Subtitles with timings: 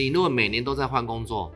[0.00, 1.52] 你如果每年都在换工作，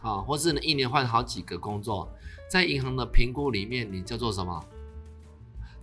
[0.00, 2.06] 啊，或是你一年换好几个工作，
[2.50, 4.62] 在银行的评估里面，你叫做什么？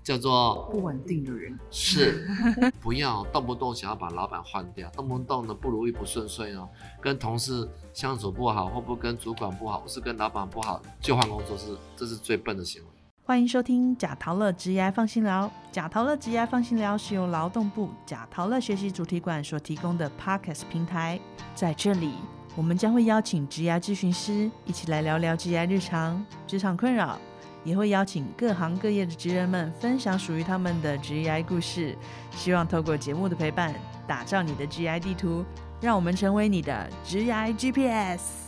[0.03, 1.57] 叫做不稳定的人。
[1.71, 2.27] 是，
[2.79, 6.69] 不要动不动想要把老板换掉，动不动的不如意不顺遂哦，
[7.01, 12.87] 跟同事相处不好，或不跟主管不好，或是跟老板不好，就换工作是，这是最笨的行为。
[13.25, 15.49] 欢迎收听贾陶乐职业放心聊。
[15.71, 21.17] 贾陶乐职业放心聊是由劳动部贾陶乐学习主题馆所提供的 Podcast 平台。
[21.55, 22.15] 在这里，
[22.53, 27.17] 我们将会邀请职业咨询师一起来聊聊职业日常、职场困扰，
[27.63, 31.97] 也会邀请各行各业的职人们分享属于他们的职业故事。
[32.31, 33.73] 希望透过节目的陪伴，
[34.05, 35.45] 打造你的职业地图，
[35.79, 38.42] 让我们成为你的职业 GPS。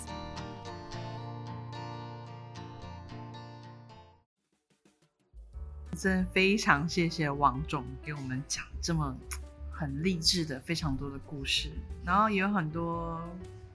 [5.96, 9.16] 真的非常谢谢王总给我们讲这么
[9.72, 11.70] 很励志的非常多的故事，
[12.04, 13.22] 然后也有很多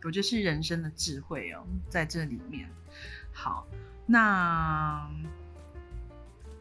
[0.03, 2.69] 我觉得是人生的智慧哦，在这里面。
[3.33, 3.67] 好，
[4.07, 5.09] 那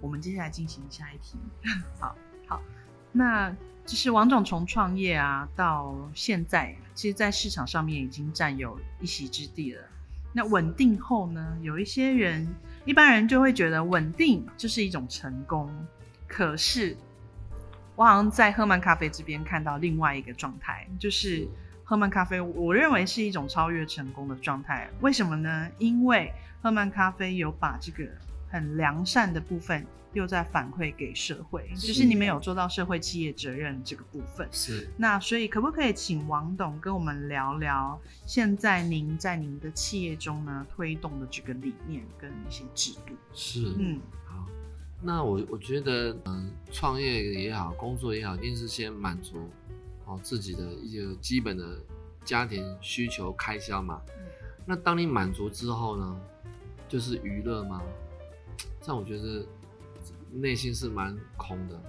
[0.02, 1.38] 我们接下来进行下一题。
[2.00, 2.16] 好
[2.48, 2.62] 好，
[3.12, 3.50] 那
[3.86, 9.84] 就是王总从创业啊到现在，其实，在市场上面已经占有一席之地了。
[10.32, 11.58] 那稳定后呢？
[11.62, 12.48] 有一些人，
[12.90, 15.70] 一般人就会觉得稳定就是一种成功。
[16.28, 16.98] 可是，
[17.96, 21.48] 我好像在喝曼咖啡这边看到另外一个状态，就是
[21.84, 24.90] 喝曼咖啡，我认为是一种超越成功的状态。
[25.02, 25.70] 为什么呢？
[25.78, 28.10] 因为喝曼咖啡有把这个
[28.50, 29.86] 很良善的部分。
[30.14, 34.50] 又在反馈给社会，就是你们有做到社会企业责任这个部分。
[34.52, 34.90] 是。
[34.98, 43.14] 那所以可不可以请王董跟我们聊聊，现在您在您的企业中呢推动的这个理念跟一些制度？
[43.36, 43.72] 是。
[43.78, 44.00] 嗯。
[44.26, 44.48] 好。
[45.00, 49.48] 那我我觉得，嗯，创业也好，工作也好，一定是先满足
[50.06, 51.78] 哦自己的一些基本的
[52.26, 54.02] 家庭需求开销嘛。
[54.08, 54.26] 嗯。
[54.66, 56.20] 那当你满足之后呢，
[56.88, 57.80] 就是娱乐吗？
[58.82, 59.46] 这样我觉得。
[60.32, 61.82] 内心是蛮空的，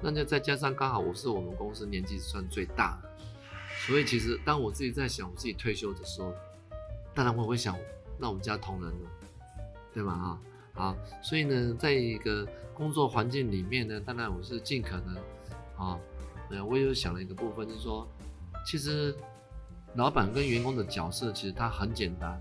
[0.00, 3.10] 那就再加上刚好我是我们公司年纪算最大的，
[3.86, 6.32] 所以其实当我自己在想我自己退休的时候，
[7.14, 7.76] 当然我会想，
[8.18, 9.08] 那我们家同仁呢，
[9.92, 10.40] 对吗？
[10.72, 15.14] 啊，好，所以呢，在一个工作环境里面呢，当然我是尽可能
[15.76, 16.00] 啊，
[16.48, 18.08] 呃，我有想了一个部分，就是说，
[18.64, 19.14] 其实
[19.96, 22.40] 老板跟员工的角色其实他很简单，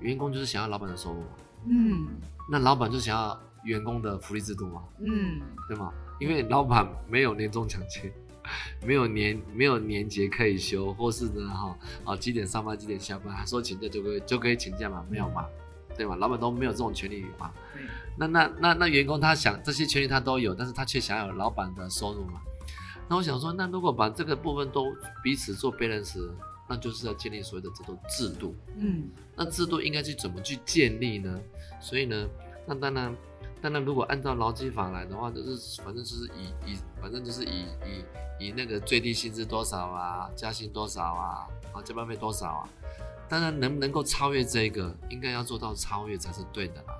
[0.00, 1.28] 员工就是想要老板的收入嘛，
[1.66, 2.08] 嗯，
[2.50, 3.40] 那老板就想要。
[3.64, 5.92] 员工的福利制度嘛，嗯，对吗？
[6.20, 8.12] 因为老板没有年终奖金，
[8.86, 15.04] 没有年没有年节可以休，或是呢哈啊几点上班几点下班，他说请假就可以就可以请假嘛？
[15.10, 15.44] 没有嘛？
[15.96, 16.14] 对吗？
[16.14, 17.50] 老板都没有这种权利嘛？
[18.16, 22.40] 那那那那员工他想这些权利他都有，但是他却想要老板的收入嘛？
[23.08, 26.20] 那我想说，那如果把这个部分都彼此做 balance，
[26.68, 28.54] 那就是要建立所谓的这种制度。
[28.76, 31.40] 嗯，那制度应该去怎么去建立呢？
[31.80, 32.28] 所以呢，
[32.66, 33.16] 那当然。
[33.62, 37.64] 当然，如果按照劳基法来的话，就是反正就是以以反正就是以
[38.38, 42.68] 以以那个最低薪资多少啊，加薪多少啊，啊加班费多少啊。
[43.30, 46.94] 当然，能不能够超越这个，应该要做到超越才是对的啦。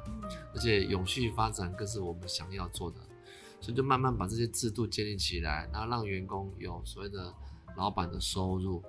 [0.54, 2.97] 而且永续发展更是我们想要做的，
[3.60, 7.33] 所以就慢慢把这些制度建立起来，然后让员工有所谓的
[7.77, 8.83] 老板的收入。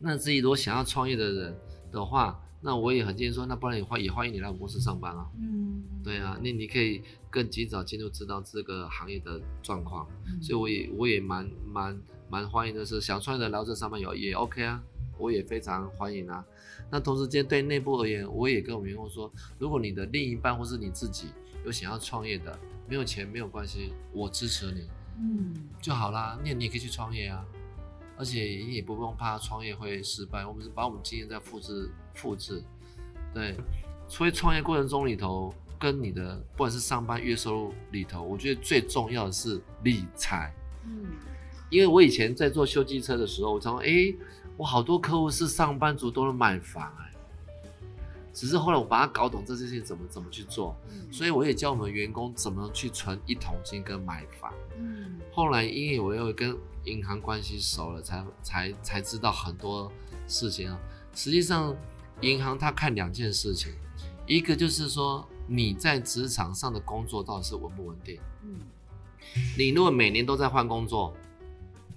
[0.00, 1.56] 那自己如果想要创业的人
[1.92, 5.26] 的话，那我也很建议说，那不然也欢也欢迎你来我们公司上班啊。
[5.38, 10.06] 嗯，对啊，那你可以更及早进入知道这个行业的状况，
[10.40, 14.82] 所以我也我也蛮蛮蛮欢迎的是，想创业的来这上班有也 OK 啊，
[15.18, 16.44] 我也非常欢迎啊。
[16.90, 21.28] 那同时间对内部而言，我也跟我们员工说，如果你的另一半或是你自己
[21.64, 22.58] 有想要创业的，
[22.88, 26.38] 没有钱没有关系，我支持你，嗯，就好啦。
[26.44, 27.44] 那你也可以去创业啊。
[28.20, 32.62] 而且也不用怕创业会失败，我们是把我们经验再复制复制，
[33.32, 33.56] 对。
[34.06, 40.52] 所以创业过程中里头，跟你的不管是上班月收入里头，我觉得最重要的是理财。
[40.84, 41.06] 嗯。
[41.70, 44.14] 因为我以前在做修机车的时候，我常说，哎，
[44.58, 47.09] 我好多客户是上班族都能买房哎。
[48.40, 50.74] 只是后来我把它搞懂这件事情怎么怎么去做，
[51.12, 54.50] 所以我也教我们员工怎么去存一桶金跟买房。
[54.78, 55.20] 嗯。
[55.30, 59.92] 后来因为我又跟银行关系熟了，才才才知道很多
[60.26, 60.80] 事情啊。
[61.14, 61.76] 实际上，
[62.22, 63.74] 银行它看两件事情，
[64.26, 68.18] 一个就是说你在职场上的工作到底是稳不稳定。
[68.42, 68.58] 嗯。
[69.58, 71.12] 你如果每年都在换工作，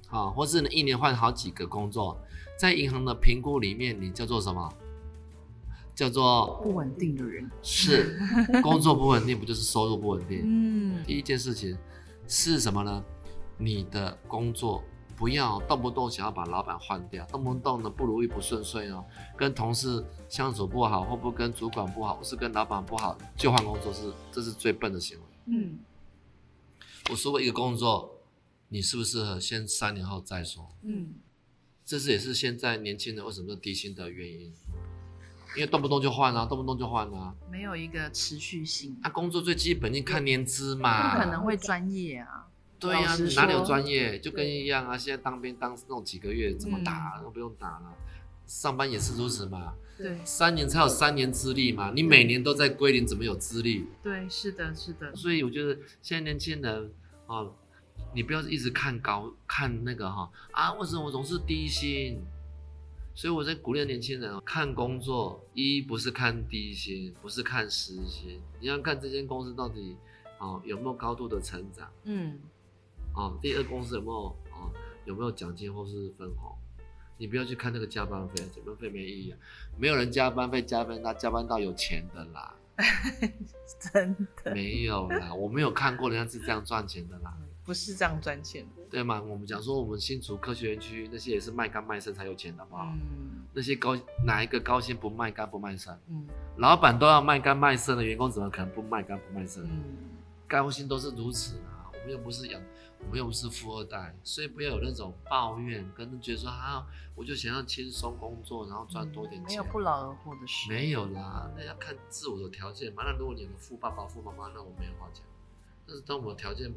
[0.09, 2.19] 啊，或是一年换好几个工作，
[2.59, 4.73] 在银行的评估里面，你叫做什么？
[5.95, 7.49] 叫做不稳定的人。
[7.61, 8.19] 是，
[8.61, 10.41] 工作不稳定，不就是收入不稳定？
[10.43, 11.03] 嗯。
[11.05, 11.77] 第一件事情
[12.27, 13.03] 是什么呢？
[13.57, 14.83] 你的工作
[15.15, 19.05] 不要动不动想要把老板换掉，动不动的不如意不顺遂哦，
[19.37, 25.23] 跟同事相处不好，或不跟主管不好，或是跟老板不好就换工作是这是最笨的行为。
[25.45, 25.79] 嗯
[27.11, 28.21] 我说过一个工作，
[28.69, 30.67] 你适不适合，先三年后再说。
[30.81, 31.13] 嗯
[31.85, 34.53] 这是也是现在年轻人为什么低薪的原因，
[35.55, 37.33] 因为动不动就换啊，动不动就换啊。
[37.51, 42.47] 没有一个持续性，啊，工作最基本你看年资嘛，不可能会专业啊。
[42.79, 44.19] 对呀、老实你哪里有说专业？
[44.19, 47.93] 就跟一样啊，现在当兵当那种几个月怎么打，嗯都不用打了。
[48.45, 53.87] 上班也是如此嘛，对三年才有三年资历嘛，你每年都在归零，怎么有资历？
[54.01, 56.91] 对，是的，是的，所以我觉得现在年轻人
[57.27, 57.55] 哦，
[58.13, 62.21] 你不要一直看高看那个哈啊，为什么我总是低薪？
[63.15, 69.95] 所以我在鼓励年轻人哦，看工作一不是看低薪，不是看时薪，你要看这间公司到底
[70.39, 71.89] 哦有没有高度的成长。
[72.03, 72.39] 嗯
[73.15, 74.71] 哦，第二公司有没有哦
[75.05, 76.57] 有没有奖金或是分红？
[77.15, 79.37] 你不要去看那个加班费，加班费没意义啊，
[79.77, 82.55] 没有人加班费加班，到加班到有钱的啦，
[83.93, 88.83] 真的没有啦，我没有看过人家是这样赚钱的啦，不是这样赚钱的。
[88.89, 89.21] 对吗？
[89.21, 92.85] 我们讲说我们新竹科学园区那些也是卖肝卖肾才有钱的，好不好？
[92.93, 93.95] 嗯那些高
[94.25, 95.93] 哪一个高薪不卖肝不卖肾？
[96.09, 96.25] 嗯
[96.57, 99.63] 老板都要卖肝卖肾的员工怎么可能不卖肝不卖肾？
[99.63, 99.83] 嗯，
[100.47, 102.59] 高薪都是如此啊，我们又不是养，
[102.99, 106.83] 我们又不是富二代，所以不要有那种抱怨，跟觉得说啊，
[107.13, 109.49] 我就想要轻松工作，然后赚多点钱。
[109.49, 110.67] 没有不劳而获的事。
[110.67, 113.03] 没有啦，那要看自我的条件嘛。
[113.03, 115.23] 那如果你有个富爸爸、富妈妈，那我没有话讲。
[115.85, 116.73] 但是当我的条件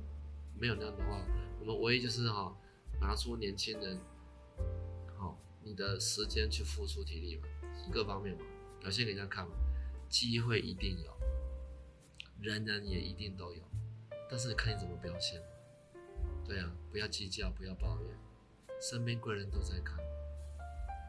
[0.59, 1.21] 没有那样的话，
[1.61, 2.57] 我们唯一就是哈、
[3.01, 3.99] 拿出年轻人，
[5.17, 7.49] 好、你的时间去付出体力嘛，
[7.93, 8.43] 各方面嘛，
[8.81, 9.55] 表现给人家看嘛，
[10.09, 11.13] 机会一定有，
[12.41, 13.63] 人人也一定都有，
[14.31, 15.41] 但是看你怎么表现。
[16.45, 18.17] 对啊，不要计较，不要抱怨，
[18.81, 19.97] 身边贵人都在看，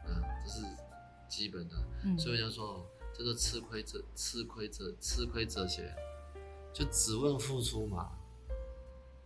[0.08, 0.66] 嗯，这是
[1.28, 1.76] 基本的。
[2.04, 2.86] 嗯所以人家说哦，
[3.16, 5.94] 叫做吃亏者吃亏者吃亏哲学，
[6.72, 8.17] 就只问付出嘛。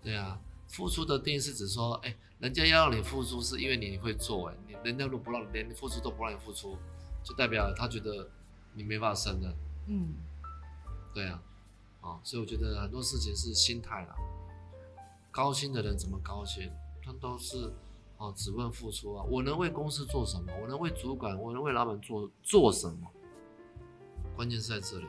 [0.02, 6.76] 对啊，付出的定义是指说，哎，人家要让你付出，是因为你会做，哎，你人家如果不让连你付出都不让你付出，
[7.22, 8.28] 就代表他觉得
[8.74, 9.54] 你没办法胜任。
[9.86, 10.14] 嗯
[11.14, 11.42] 对啊，
[12.00, 14.16] 哦，所以我觉得很多事情是心态啦。
[15.30, 16.70] 高薪的人怎么高薪？
[17.04, 17.72] 他都是
[18.16, 19.24] 哦，只问付出啊。
[19.28, 20.52] 我能为公司做什么？
[20.60, 23.10] 我能为主管，我能为老板做做什么？
[24.34, 25.06] 关键是在这里，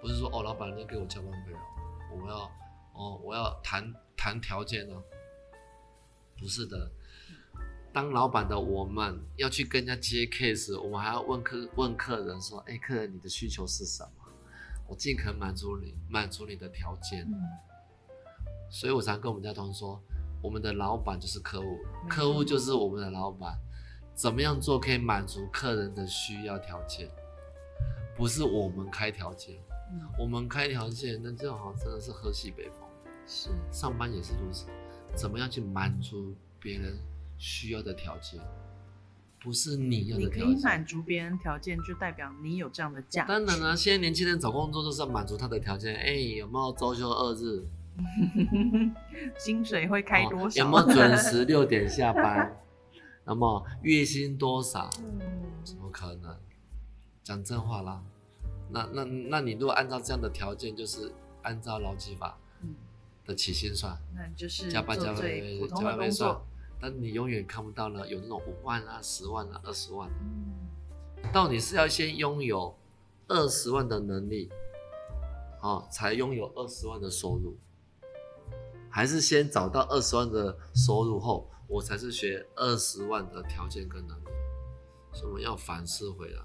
[0.00, 2.50] 不是说哦，老板你要给我加班费哦，我要
[2.94, 3.92] 哦，我要谈
[4.26, 5.00] 谈条件哦。
[6.36, 6.90] 不是的，
[7.92, 14.10] 当老板的我们要去跟人家接 case，我们还要问客问客人说，哎，客人你的需求是什么？
[14.88, 17.22] 我尽可能满足你，满足你的条件。
[17.22, 17.34] 嗯
[18.68, 20.02] 所以我常跟我们家同事说，
[20.42, 21.78] 我们的老板就是客户，
[22.10, 23.56] 客户就是我们的老板。
[24.12, 27.08] 怎么样做可以满足客人的需要条件？
[28.16, 29.54] 不是我们开条件，
[29.92, 32.85] 嗯，我们开条件，那这样好像真的是喝西北风。
[33.26, 34.66] 是上班也是如此，
[35.14, 36.96] 怎么样去满足别人
[37.38, 38.40] 需要的条件？
[39.38, 40.54] 不是你要你的条件。
[40.54, 43.28] 可以满足别人条件，就代表你有这样的价值。
[43.28, 45.94] 当然了、现在年轻人找工作就是要满足他的条件。
[45.94, 47.64] 哎、有没有周休二日？
[49.38, 50.62] 薪水会开多少？
[50.62, 52.56] 哦有没有准时六点下班？
[53.24, 54.90] 那么月薪多少？
[55.00, 55.20] 嗯
[55.64, 56.36] 怎么可能？
[57.22, 58.02] 讲真话啦。
[58.70, 62.45] 那那那你如果按照这样的条件，就是按照劳基法嗯，
[63.26, 66.40] 的起薪算，那就是加班加做最费普通加班费算
[66.80, 70.10] 但你永远看不到呢有那种五万啊、十万啊、二十万。
[70.20, 70.54] 嗯
[71.32, 72.78] 到底是要先拥有
[73.26, 74.48] 二十万的能力，
[75.60, 77.56] 哦，才拥有二十万的收入，
[78.88, 84.28] 还是先找到二十万的收入后，我才是学二十万的条件跟能力？
[85.12, 86.42] 所以我们要反思回来，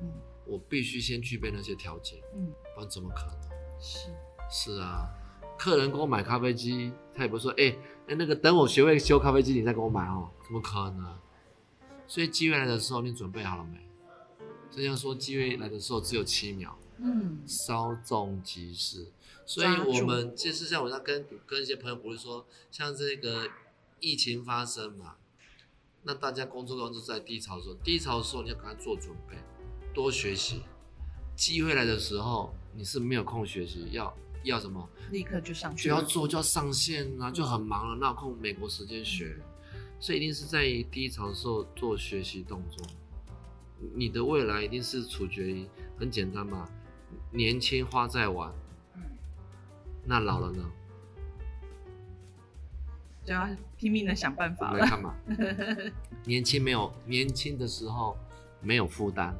[0.00, 0.10] 嗯
[0.46, 3.80] 我必须先具备那些条件，嗯，不然怎么可能？
[3.80, 4.08] 是
[4.48, 5.12] 是啊，
[5.58, 7.76] 客人给我买咖啡机，他也不会说，哎、
[8.08, 11.18] 哎、那个等我学会修咖啡机，你再给我买哦，怎么可能？
[12.06, 13.78] 所以机会来的时候，你准备好了没？
[14.70, 19.06] 这样说，机会来的时候只有七秒，嗯稍纵即逝。
[19.46, 23.48] 所以我们就是像我在跟跟一些朋友鼓励说，像这个
[24.00, 25.16] 疫情发生嘛，
[26.02, 29.36] 那大家工作都是在低潮的时候，低潮的时候你要赶快做准备，
[29.94, 30.62] 多学习。
[31.36, 34.14] 机会来的时候，你是没有空学习，要
[34.44, 34.88] 要什么？
[35.10, 36.00] 立刻就上去就要。
[36.02, 39.36] 做就要上线啊，就很忙了，那有空美国时间学？
[40.00, 42.86] 所以一定是在低潮的时候做学习动作。
[43.94, 45.66] 你的未来一定是处决于
[45.98, 46.68] 很简单嘛，
[47.30, 48.52] 年轻花在玩，
[48.96, 49.02] 嗯
[50.04, 50.70] 那老了呢？
[53.24, 53.48] 就要
[53.78, 54.72] 拼命的想办法了。
[54.72, 55.14] 们来看嘛，
[56.24, 58.16] 年轻没有年轻的时候
[58.60, 59.34] 没有负担，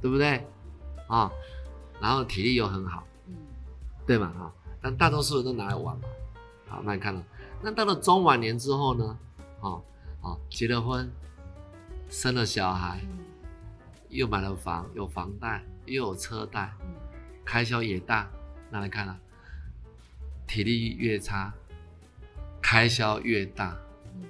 [0.00, 0.44] 对不对？
[1.08, 1.30] 啊，
[2.00, 3.11] 然后体力又很好，嗯
[4.06, 4.26] 对嘛？
[4.26, 6.04] 啊，但大多数人都拿来玩嘛。
[6.68, 7.24] 好，那你看了，
[7.62, 9.18] 那到了中晚年之后呢？
[9.60, 9.82] 哦
[10.22, 11.10] 哦，结了婚，
[12.08, 13.18] 生了小孩，嗯
[14.08, 16.94] 又买了房，有房贷，又有车贷，嗯
[17.44, 18.30] 开销也大。
[18.70, 19.18] 那你看了，
[20.46, 21.52] 体力越差，
[22.60, 23.76] 开销越大，
[24.14, 24.22] 嗯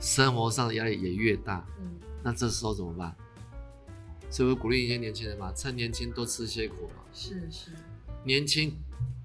[0.00, 1.64] 生活上的压力也越大。
[1.80, 3.14] 嗯那这时候怎么办？
[4.28, 7.04] 所以我鼓励一些年轻人嘛，趁年轻多吃些苦嘛。
[7.12, 7.70] 是是，
[8.26, 8.74] 年轻，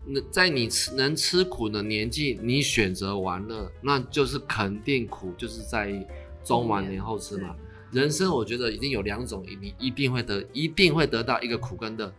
[0.05, 6.05] 那在你吃能吃苦的年纪，你选择玩乐，那就是肯定苦，就是在于
[6.43, 7.55] 中晚年后吃嘛。
[7.91, 12.13] 人生我觉得一定有两种，你一定会得，一定会得到一个苦跟乐。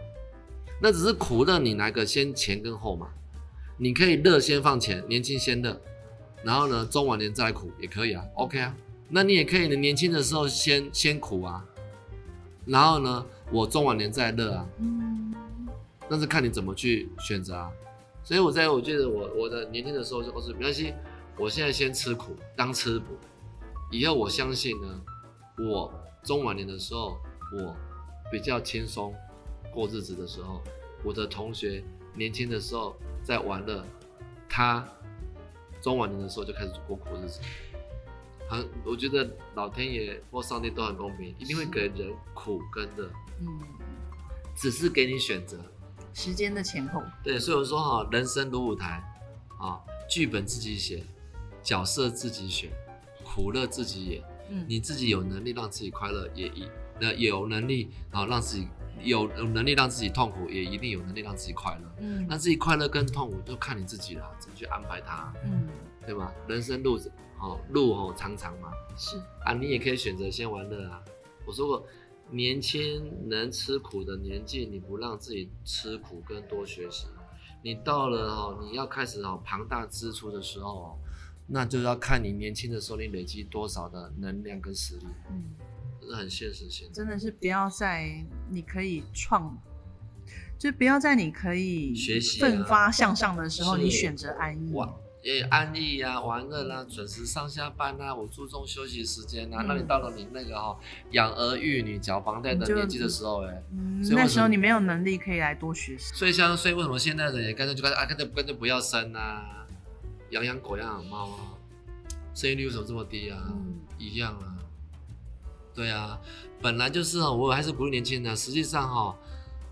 [0.80, 3.08] 那只是苦乐，你哪个先前跟后嘛？
[3.78, 5.80] 你可以乐先放前，年轻先乐，
[6.42, 8.74] 然后呢中晚年再来苦也可以啊，OK 啊。
[9.08, 11.64] 那你也可以呢，年轻的时候先先苦啊，
[12.66, 14.68] 然后呢我中晚年再乐啊。
[14.78, 15.32] 嗯
[16.12, 17.72] 但是看你怎么去选择啊。
[18.22, 20.92] 所以我在我觉得我我的年轻的时候就告诉没关系，
[21.38, 23.16] 我现在先吃苦当吃补，
[23.90, 25.02] 以后我相信呢，
[25.58, 25.90] 我
[26.22, 27.16] 中晚年的时候
[27.56, 27.74] 我
[28.30, 29.14] 比较轻松
[29.72, 30.60] 过日子的时候，
[31.02, 31.82] 我的同学
[32.14, 33.82] 年轻的时候在玩乐，
[34.50, 34.86] 他
[35.80, 37.40] 中晚年的时候就开始过苦日子。
[38.50, 43.46] 很，我觉得老天爷或上帝都很公平，一定会给人苦跟乐，嗯，
[44.54, 45.58] 只是给你选择。
[46.14, 49.02] 时间的前后，对，所以我说哈，人生如舞台，
[49.58, 51.04] 啊，剧本自己写，
[51.62, 52.70] 角色自己选，
[53.24, 54.22] 苦乐自己演。
[54.50, 56.68] 嗯你自己有能力让自己快乐，也一
[57.00, 58.68] 那有能力啊让自己
[59.00, 61.90] 有有能力让自己痛苦，也一定有能力让自己快乐。
[62.00, 65.66] 嗯那自己快乐跟痛苦就看你自己了，怎么去安排它，嗯
[66.04, 66.34] 对吧？
[66.46, 71.00] 人生路子哦，路哦长长嘛，是啊，你也可以选择先玩乐啊。
[71.46, 71.86] 我说过，
[72.32, 77.06] 年轻能吃苦的年纪，你不让自己吃苦跟多学习，
[77.62, 80.98] 你到了哦，你要开始哦庞大支出的时候哦，
[81.46, 85.54] 那就要看你年轻的时候你累积多少的能量跟实力，嗯。
[86.00, 86.92] 这是很现实性的。
[86.92, 89.56] 真的是不要在你可以创，
[90.58, 94.72] 就不要在你可以学习啊奋发向上的时候，你选择安逸。
[94.72, 99.62] 玩也安逸呀、玩乐啦，准时上下班啦，我注重休息时间啊。
[99.62, 100.76] 嗯那你到了你那个哈、
[101.12, 106.12] 养儿育女、缴房贷的年纪的时候、哎，嗯，所以为什么那时候你没有能力可以来多学习。
[106.14, 109.66] 所以像所以为什么现在人也干脆就干脆啊，干脆干脆不要生啊，
[110.30, 111.54] 养养狗、养养猫啊，
[112.34, 113.38] 生育率为什么这么低啊？
[113.48, 114.58] 嗯一样啊，
[115.72, 116.18] 对啊，
[116.60, 118.34] 本来就是哦，我还是鼓励年轻人啊。
[118.34, 119.16] 实际上哈、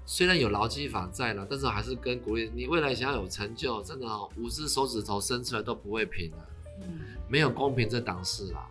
[0.07, 6.37] 虽然有劳基法在了，但是我还是跟鼓励你未来想要有成就，真的哦，五只手指头伸出来都不会平的、
[6.83, 8.67] 嗯没有公平这档事啦。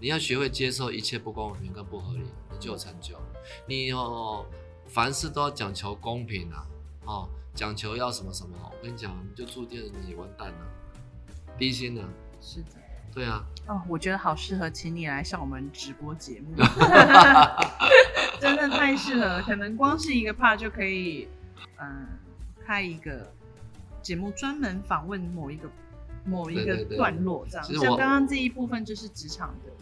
[0.00, 3.14] 你要学会接受一切不公平跟不合理，你就有成就。
[3.66, 4.44] 你哦，
[4.88, 6.66] 凡事都要讲求公平啊，
[7.06, 10.66] 哦，讲求要什么什么，我跟你讲，你就注定了你完蛋了，
[11.56, 12.02] 低薪了。
[12.40, 12.70] 是的。
[13.14, 16.56] 对啊，哦，我觉得好适合请你来上我们直播节目，
[18.44, 19.42] 真的太适合了。
[19.42, 21.26] 可能光是一个 part 就可以，
[21.80, 22.06] 嗯，
[22.64, 23.32] 开一个
[24.02, 25.68] 节目专门访问某一个
[26.24, 27.66] 某一个段落，这样。
[27.66, 29.72] 像刚刚这一部分就是职场的，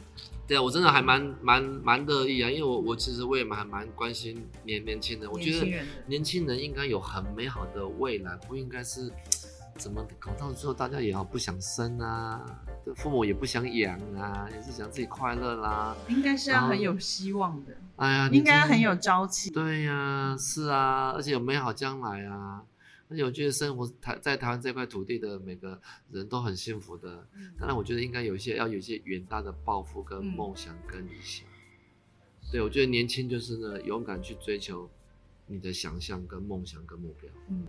[0.47, 9.11] 对啊，我真的还蛮蛮蛮乐意啊，因为我我其实我也蛮蛮关心年年轻人，我觉得年轻人应该有很美好的未来，不应该是
[9.79, 12.45] 怎么搞到最后大家也好不想生啊，
[12.97, 15.97] 父母也不想养啊，也是想自己快乐啦。
[16.09, 19.51] 应该是要很有希望的，哎呀，应该很有朝气。
[19.51, 22.65] 对呀、是啊，而且有美好将来啊。
[23.09, 25.79] 而且我觉得生活台在台湾这块土地的每个
[26.11, 27.29] 人都很幸福的。
[27.35, 31.47] 嗯当然，我觉得应该有一些要有一些远大的抱负、跟嗯梦想、跟理想。
[32.51, 34.89] 对，我觉得年轻就是呢，勇敢去追求
[35.47, 37.67] 你的想象、跟梦想、跟目标，嗯，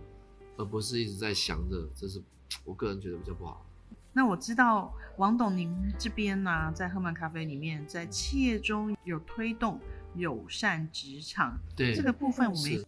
[0.56, 2.22] 而不是一直在想着，这是
[2.64, 3.66] 我个人觉得比较不好。
[4.14, 9.80] 那我知道王董您这边呢、在赫曼咖啡里面，在企业中有推动
[10.14, 12.84] 友善职场对，这个部分，我们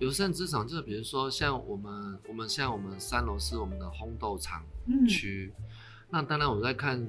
[0.00, 5.54] 友善职场，就是比如说像我们，我们像我们三楼是我们的烘豆厂嗯区，
[6.10, 7.08] 那当然我在看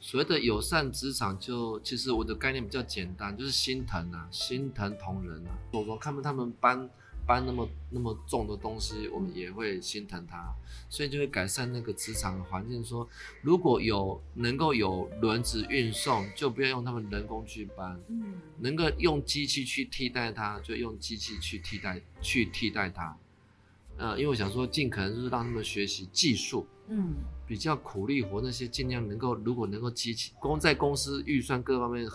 [0.00, 5.50] 所谓的友善职场就，其实我的概念比较简单，就是心疼啊，心疼同仁啊。
[5.72, 6.90] 我说看到他们搬
[7.26, 10.54] 搬那么那么重的东西，我们也会心疼他，
[10.88, 13.08] 所以就会改善那个职场环境说
[13.42, 18.00] 如果有能够有轮子运送，就不要用他们人工去搬。
[18.08, 23.14] 嗯能够用机器去替代它，就用机器去替代去替代它。
[23.98, 27.14] 呃，因为我想说，尽可能就是让他们学习技术，嗯
[27.46, 32.06] 比较苦力活那些，尽量能够如果能够机器公在公司预算各方面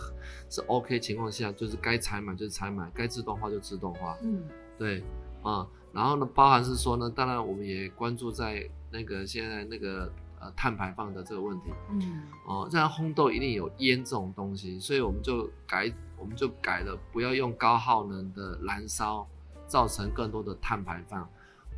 [0.50, 4.16] 是 OK 情况下，就是该采买就采买，该自动化就自动化。
[4.22, 4.42] 嗯
[4.82, 5.00] 对
[5.42, 11.70] 啊，然后呢，包含是说呢，当然我们也关注在那个现在那个呃碳排放的这个问题。
[11.90, 19.24] 嗯哦，这样烘豆一定有烟这种东西，所以我们就改，我们就改了，不要用高耗能的燃烧，
[19.68, 21.28] 造成更多的碳排放。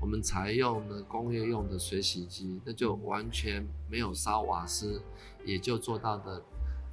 [0.00, 5.02] 我们采用呢工业用的水洗机，那就完全没有烧瓦斯，
[5.44, 6.42] 也就做到的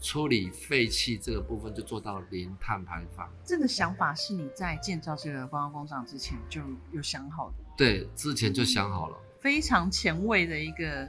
[0.02, 3.32] 处理废气这个部分就做到零碳排放。
[3.46, 6.60] 这个想法是你在建造这个观光工厂之前就
[6.92, 9.18] 有想好的，对，之前就想好了。
[9.40, 11.08] 非常前卫的一个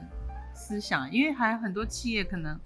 [0.54, 2.61] 思想，因为还有很多企业可能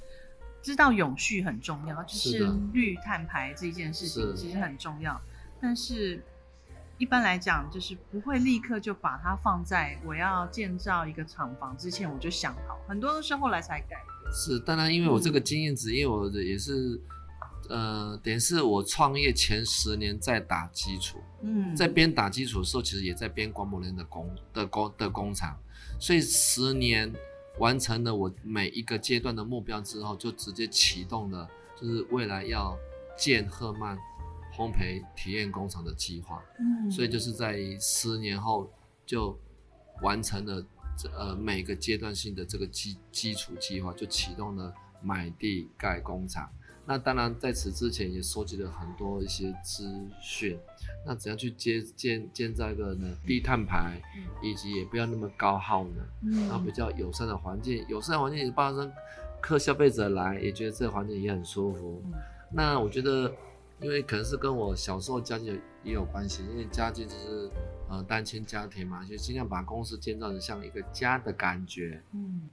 [0.60, 5.20] 知道永续很重要，就是绿碳排这件事情其实很重要，
[5.60, 6.22] 但是
[6.98, 14.32] 一般来讲，就是不会立刻就把它放在我要建造一个厂房之前我就想好，很多都是后来才改的。
[14.32, 17.00] 是，当然，因为我这个经验值，因为我的也是，
[17.68, 25.56] 呃，等于是我创业前十年在打基础，嗯，在边打基础的时候，其实也在边光摩人的工的工的工厂，
[26.00, 27.12] 所以十年
[27.58, 31.48] 完成了我每一个阶段的目标之后，就直接启动了，
[31.80, 32.76] 就是未来要
[33.16, 33.96] 建赫曼
[34.56, 36.42] 烘焙体验工厂的计划。
[36.58, 38.72] 嗯，所以就是在十年后
[39.04, 39.38] 就
[40.02, 40.64] 完成了
[40.96, 44.72] 这呃每个阶段性的这个基基础计划，就启动了
[45.02, 46.50] 买地盖工厂。
[46.88, 50.56] 那当然在此之前也收集了很多一些资讯，
[51.04, 54.00] 那怎样去建建建造一个呢低碳排，
[54.40, 58.90] 以及也不要那么高耗能，嗯，然后比较友善的环境，友善的环境也发生
[59.40, 62.00] 客消费者来也觉得这个环境也很舒服。
[62.06, 62.12] 嗯
[62.48, 63.34] 那我觉得，
[63.80, 67.50] 因为可能是跟我小时候家境也有关系，因为家境就是
[67.88, 72.02] 呃单亲家庭嘛，就尽量把公司建造成像一个家的感觉。
[72.12, 72.48] 嗯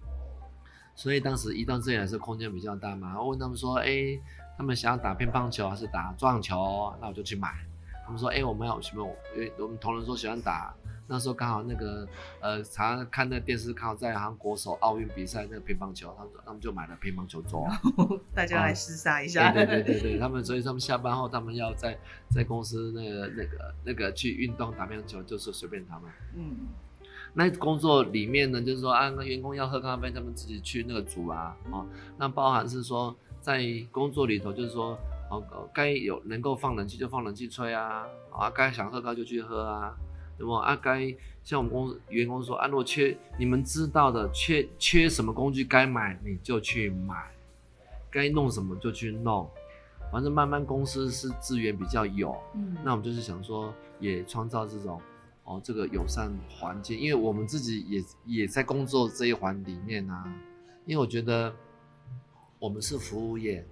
[0.96, 3.20] 所以当时移到这里来说，空间比较大嘛。
[3.20, 4.20] 我问他们说，哎，
[4.56, 6.94] 他们想要打乒乓球还是打撞球？
[7.02, 7.52] 那我就去买。
[8.06, 9.04] 他们说，哎，我们要什么？
[9.34, 10.72] 因为我们同仁说喜欢打。
[11.08, 12.08] 那时候刚好那个
[12.40, 17.68] 呃，常常看那个电视，刚好在好像国手奥运比赛那个乒乓球，他们他们就买了乒乓球桌。
[18.34, 21.98] 大家来厮杀一下，对对对对对，他们所以他们下班后，他们要在
[22.30, 26.10] 在公司那个那个那个去运动打乒乓球，就是随便他们。
[26.36, 26.68] 嗯
[27.36, 31.84] 那工作里面呢，就是说啊，那员工要喝咖啡，他们自己去那个煮啊，哦，
[32.16, 34.96] 那包含是说在工作里头，就是说
[35.32, 39.98] 哦，哦该有能够放冷气就放冷气吹啊，啊，该想喝咖啡就去喝啊，
[40.44, 47.32] 那么啊，该像我们公司员工说啊，如果缺你们知道的缺缺什么工具该买你就去买，
[48.12, 49.50] 该弄什么就去弄，
[50.12, 55.00] 反正慢慢公司是资源比较有，嗯，那我们就是想说，也创造这种
[55.46, 60.26] 哦这个友善环境，因为我们自己也也在工作这一环里面啊。
[60.86, 61.56] 因为我觉得
[62.60, 63.66] 我们是服务业，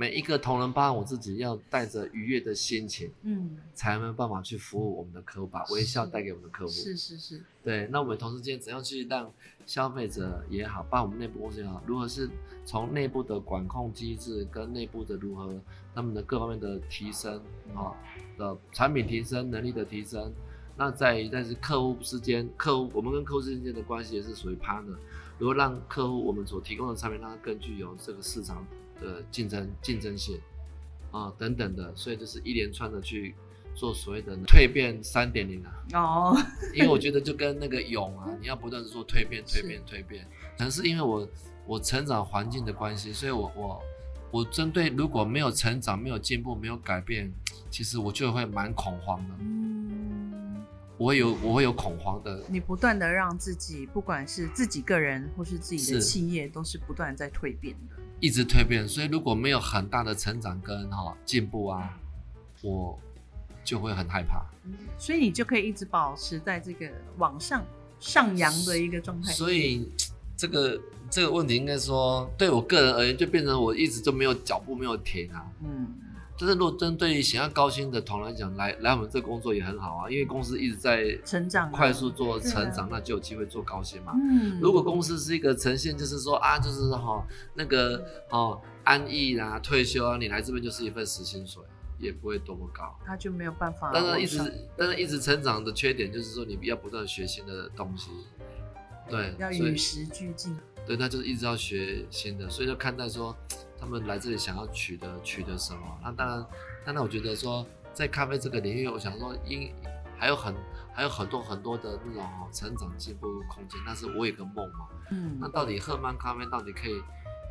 [0.00, 3.58] 每一个同仁，包含我自己，要带着愉悦的心情，嗯。
[3.74, 6.70] 才没有办法去服务我们的客户，把微笑带给我们的客户。
[6.70, 9.30] 是是是，对，那我们同事间怎样去让
[9.66, 12.30] 消费者也好，帮我们内部公司也好，如何是
[12.64, 15.54] 从内部的管控机制跟内部的如何
[15.94, 17.36] 他们的各方面的提升
[17.74, 17.92] 啊
[18.38, 20.32] 的产品提升能力的提升，
[20.78, 24.96] 那在于但是客户之间，客户我们跟客户之间的关系也是属于 partner，
[25.38, 28.66] 如何让客户我们所提供的产品让它更具有这个市场
[29.00, 30.38] 的竞争竞争性
[31.10, 33.34] 啊等等的，所以就是一连串的去
[33.74, 35.72] 做所谓的蜕变三点零啊。
[35.94, 36.36] 哦，
[36.74, 40.26] 因为我觉得就跟那个蛹啊，你要不断的做蜕变、蜕变、蜕变。
[40.56, 41.28] 可能是因为我
[41.66, 43.82] 我成长环境的关系，所以我我
[44.30, 47.32] 我针对如果没有成长、没有进步、没有改变，
[47.70, 49.34] 其实我就会蛮恐慌的。
[49.38, 50.62] 嗯，
[50.98, 57.96] 我会有我会有恐慌的，你不断的让自己，不管是自己个人或是自己的企业，都是不断在蜕变的。
[58.20, 58.86] 一直蜕变。
[58.88, 61.98] 所以如果没有很大的成长跟哈、进步啊，
[62.62, 62.98] 我
[63.64, 64.44] 就会很害怕。
[64.98, 67.64] 所以你就可以一直保持在这个往上
[67.98, 69.32] 上扬的一个状态。
[69.32, 69.88] 所以
[70.36, 70.80] 这个
[71.10, 75.44] 这个问题应该说，对我个人而言，就变成我一直都没有脚步没有停啊。
[75.64, 75.88] 嗯，
[76.40, 84.14] 就是如果针对于想要高薪的同仁来讲，来来我们这工作也很好啊，因为公司一直在成长啊快速做成对长，那就有机会做高薪嘛。
[84.14, 87.22] 嗯，如果公司是一个呈现，就是说啊，就是哈、
[87.52, 91.62] 那个哦安逸啦、退休啊，你来这边就是一份死薪水，
[91.98, 92.98] 也不会多么高。
[93.04, 93.90] 他就没有办法。
[93.92, 98.08] 但是一直但是一直成长的缺点就是说，你要不断地学新的东西，
[99.10, 100.56] 对，要与时俱进。
[100.86, 103.36] 对，那就是一直要学新的，所以就看待说
[103.80, 105.80] 他们来这里想要取得取得什么。
[106.02, 106.46] 那当然，
[106.84, 109.72] 当然我觉得说在咖啡这个领域，我想说因
[110.18, 110.54] 还有很
[110.92, 117.00] 还有很多很多的那种哦成长进步空间，但是我有个梦嘛，嗯那到底赫曼咖啡到底可以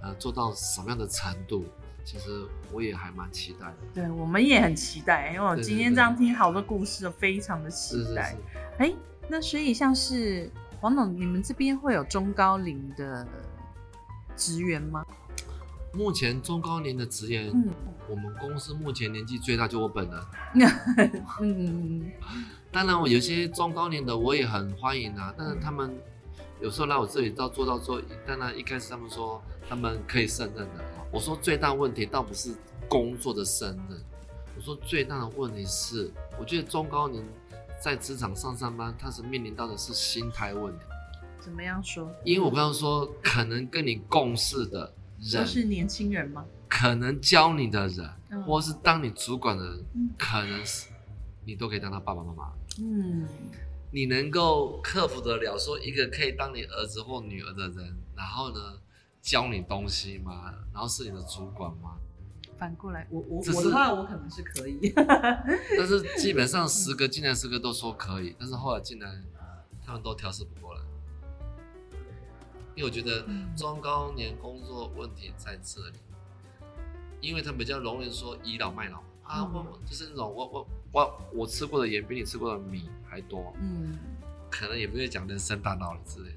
[0.03, 1.65] 呃做到什么样的程度？
[2.05, 3.75] 其实我也还蛮期待的。
[3.93, 8.37] 对，我们也很期待，因为我今天这样听好多故事，非常的期待是。，
[8.79, 8.93] 哎，
[9.27, 10.49] 那所以像是
[10.81, 13.27] 王总，你们这边会有中高龄的
[14.35, 15.05] 职员吗？
[15.93, 17.73] 目前中高年的职员，嗯
[18.09, 20.21] 我们公司目前年纪最大就我本人。
[21.41, 22.11] 嗯
[22.71, 25.95] 当然，我有些中高年的我也很欢迎啊，但是他们
[26.61, 32.53] 有时候来我这里到做到做，当然一开始他们说他们可以胜任的，我说最大问题倒不是
[32.87, 33.99] 工作的胜任，
[34.55, 37.23] 我说最大的问题是，我觉得中高年
[37.81, 40.85] 在职场上上班，他是面临到的是心态问题，
[41.39, 42.07] 怎么样说？
[42.23, 46.45] 因为我刚刚说，可能跟你共事的都是，年轻人吗？
[46.67, 50.87] 可能教你的人，嗯或是当你主管的人嗯，可能是
[51.45, 52.53] 你都可以当他爸爸妈妈。
[52.79, 53.27] 嗯，
[53.91, 58.79] 你能够克服得了说一个可以当你儿子或女儿的人，然后呢
[59.21, 60.53] 教你东西吗？
[60.73, 61.97] 然后是你的主管吗？
[62.57, 64.91] 反过来，我我我的话，我可能是可以。
[64.95, 69.09] 但是基本上十个 进来十个都说可以，但是后来进来
[69.85, 70.81] 他们都调试不过来，
[72.79, 73.53] 因为我觉得嗯。
[73.57, 75.97] 中高年工作问题在这里，
[77.19, 78.99] 因为他们比较容易说倚老卖老。
[79.23, 79.53] 啊，嗯。
[79.53, 83.99] 我我就是那种我我我我吃过的盐比你吃过的米还多，嗯。
[84.49, 86.35] 可能也不会讲人生大道理之类的。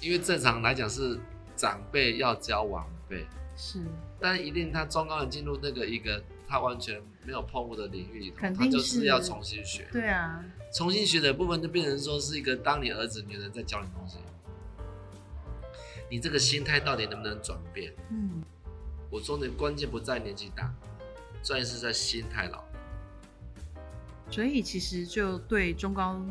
[0.00, 1.16] 因为正常来讲是
[1.54, 3.24] 长辈要教晚辈，
[3.56, 3.80] 是，
[4.18, 9.04] 但一定他中高人进入那个一个他完全没有碰过的领域里头，他就是是。
[9.04, 9.86] 要重新学。
[9.92, 14.18] 对啊，重新学的部分就变成说是一个当你儿子女人在教你东西，
[16.10, 17.92] 你这个心态到底能不能转变？
[18.10, 18.42] 嗯
[19.10, 20.72] 我说的关键不在年纪大，
[21.46, 22.62] 关键是在心态老。
[24.30, 26.24] 所以其实就对中高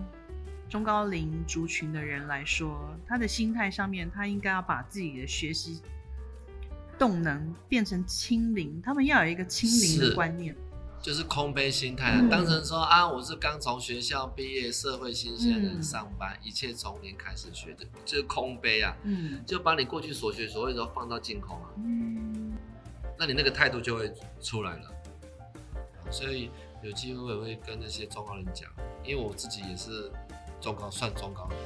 [0.69, 5.81] 中高龄族群的人来说，他的心态上面，他应该要把自己的学习
[6.97, 10.55] 动能变成清零，他们要有一个清零的观念。
[11.01, 12.29] 就是空杯心态啊，嗯。
[12.29, 19.43] 当成说啊，我是刚从学校毕业，社会新鲜人嗯上班，一切从零开始学的，就是空杯啊，嗯。
[19.45, 22.53] 就把你过去所学所会都放到净空啊，嗯，
[23.17, 24.91] 那你那个态度就会出来了。
[26.11, 26.49] 所以
[26.81, 28.69] 有机会我也会跟那些中高人讲，
[29.03, 30.11] 因为我自己也是
[30.59, 31.57] 中高，算中高人，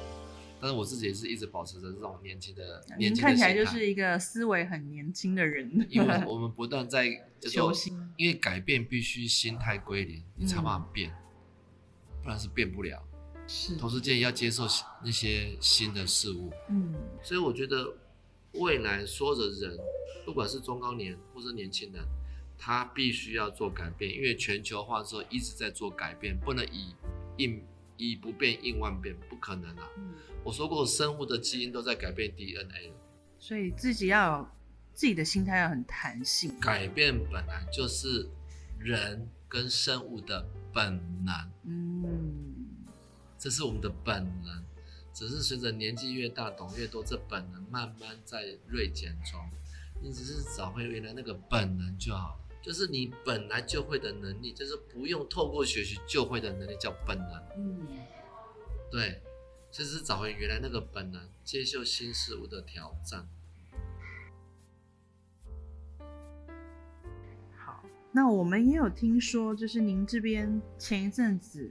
[0.64, 8.14] 但是我自己也是一直保持着这种年轻的年轻的看起来就是一个思维很年轻的人，因为我们 不断在就是说求新。
[8.16, 11.14] 因为改变必须心态归零，你才办法变，
[12.22, 13.06] 不然是变不了。
[13.46, 14.66] 是，同时间也要接受
[15.04, 17.94] 那些新的事物，嗯所以我觉得
[18.54, 19.78] 未来所有的人，
[20.24, 22.02] 不管是中高年或是年轻人，
[22.58, 26.96] 他必须要做改变，因为全球化之后一直在做改变，不能以
[27.36, 27.62] 应
[28.10, 29.88] 以不变应万变，不可能啊！
[29.98, 30.14] 嗯，
[30.44, 32.94] 我说过，生物的基因都在改变 DNA 了，
[33.40, 34.48] 所以自己要有
[34.94, 36.60] 自己的心态要很弹性。
[36.60, 38.30] 改变本来就是
[38.80, 41.52] 人跟生物的本能。
[41.64, 42.56] 嗯，
[43.38, 44.64] 这是我们的本能，
[45.14, 49.40] 只是随着年纪越大，懂越多，这本能慢慢在锐减中。
[50.02, 57.44] 你只是找回原来那个本能就好，就是你本来就会的能力，就是不用透过学习就会的能力叫本能。
[57.58, 57.86] 嗯，
[58.90, 59.22] 对，
[59.70, 63.28] 就是找回原来那个本能，接受新事物的挑战。
[67.58, 71.70] 好，那我们也有听说，就是您这边前一阵子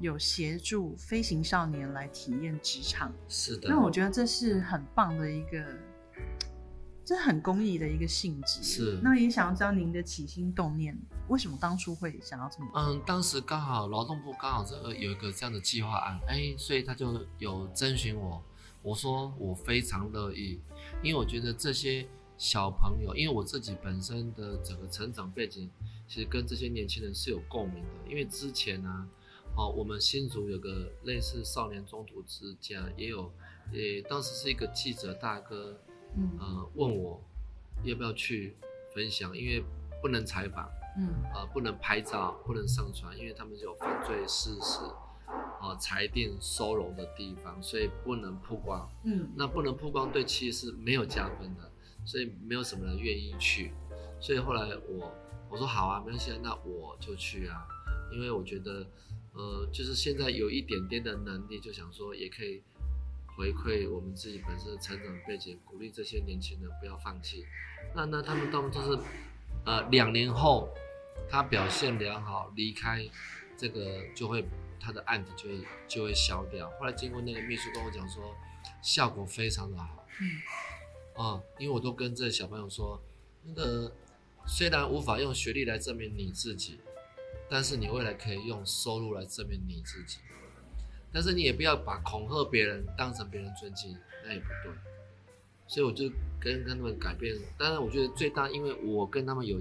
[0.00, 5.62] 有协助飞行少年来体验职场，是的，那我觉得这是很棒的一个，
[7.08, 8.62] 这很公益的一个性质。
[8.62, 10.94] 是那也想要知道您的起心动念，
[11.28, 12.82] 为什么当初会想要这么做？
[12.82, 18.44] 嗯，当时刚好劳动部刚好这个有一个这样的计划案，哎，所以他就有征询我，
[18.82, 20.60] 我说我非常乐意，
[21.02, 25.70] 因为我觉得这些小朋友，因为我自己本身的整个成长背景，
[26.06, 29.08] 其实跟这些年轻人是有共鸣的，因为之前呢、
[29.56, 33.32] 哦，我们新竹有个类似少年中途之家，也有，
[33.72, 35.80] 也当时是一个记者大哥，
[36.16, 37.22] 嗯呃，问我
[37.84, 38.56] 要不要去
[38.94, 39.62] 分享，因为
[40.02, 40.68] 不能采访。
[41.00, 44.80] 嗯呃，不能拍照，不能上传，因为他们有犯罪事实，
[45.60, 48.90] 啊、裁定收容的地方，所以不能曝光。
[49.04, 51.70] 嗯那不能曝光对企业是没有加分的，
[52.04, 53.70] 所以没有什么人愿意去。
[54.20, 55.14] 所以后来我
[55.48, 57.64] 我说好啊，没关系啊，那我就去啊，
[58.10, 58.84] 因为我觉得，
[59.34, 62.60] 呃，就是现在有一点点的能力，就想说也可以
[63.38, 67.46] 回馈我们自己本身的成长背景，鼓励这些年轻人不要放弃。
[67.94, 69.00] 那那他们当就是，
[69.64, 70.68] 呃，两年后
[71.30, 73.08] 他表现良好，离开
[73.56, 74.44] 这个就会
[74.80, 76.68] 他的案子就会就会消掉。
[76.80, 78.34] 后来经过那个秘书跟我讲说，
[78.82, 80.04] 效果非常的好。
[80.20, 83.00] 嗯，啊、因为我都跟这小朋友说，
[83.44, 83.92] 那个
[84.48, 86.80] 虽然无法用学历来证明你自己，
[87.48, 90.18] 但是你未来可以用收入来证明你自己。
[91.12, 94.72] 但是你也不要把恐吓别人当成别人尊敬，那也不对。
[95.66, 96.08] 所以我就
[96.40, 97.34] 跟跟他们改变。
[97.58, 99.60] 当然，我觉得最大，因为我跟他们有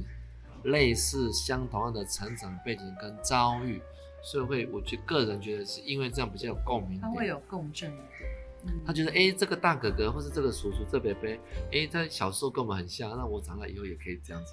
[0.63, 3.81] 类似相同样的成长背景跟遭遇，
[4.23, 6.99] 所以会我觉个人觉得是因为这样比较有共鸣。
[6.99, 8.29] 他会有共振一点。
[8.65, 11.29] 嗯他觉得，哎、这个大哥哥或是这个叔叔、这伯伯，
[11.71, 14.51] 哎，他小时候跟我们很像，那我长大以后也可以这样子。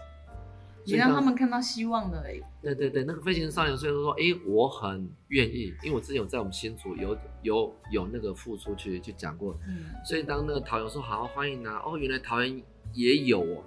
[0.84, 2.40] 也让他们看到希望的哎。
[2.62, 9.86] 对对对，那个飞行少年虽然说，哎，我很愿意，因为我之前有在我们新组有有有那个付出去去讲过，嗯。
[10.04, 13.62] 所以当那个桃园说好欢迎啊，哦，原来桃园也有哦，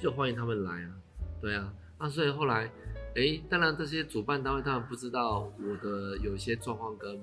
[0.00, 0.90] 就欢迎他们来啊，
[1.40, 2.70] 对啊，那所以后来，
[3.14, 7.20] 哎，当然这些主办单位他们不知道我的有一些状况跟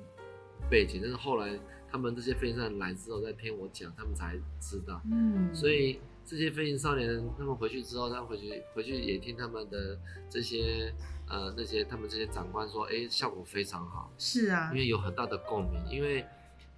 [0.70, 1.58] 背景，但是后来
[1.90, 9.98] 他们这些飞行少年来之后再听我讲，他们才知道，嗯，所以这些飞行少年，他们回去之后，他们回去回去也听他们的
[10.30, 10.94] 这些
[11.30, 16.26] 呃那些他们这些长官说，哎，效果非常好，是啊因，为有很大的共鸣，因为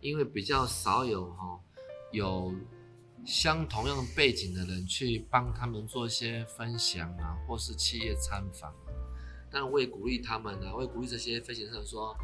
[0.02, 1.60] 因为比较少有哈、
[2.12, 2.54] 有
[3.26, 8.72] 相同样背景的人去帮他们做一些分享啊，或是企业参访。
[9.52, 12.16] 但我也鼓励他们啊，我也鼓励这些飞行社说，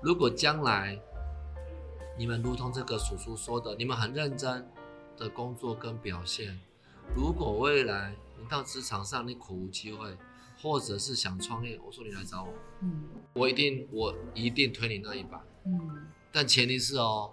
[0.00, 0.96] 如果将来
[2.16, 4.64] 你们如同这个叔叔说的，你们很认真
[5.16, 6.56] 的工作跟表现，
[7.14, 10.16] 如果未来你到职场上你苦无机会，
[10.60, 15.42] 或者是想创业，我说你来找我，嗯我一定我一定推你那一把。
[15.64, 17.30] 嗯，但前提是哦，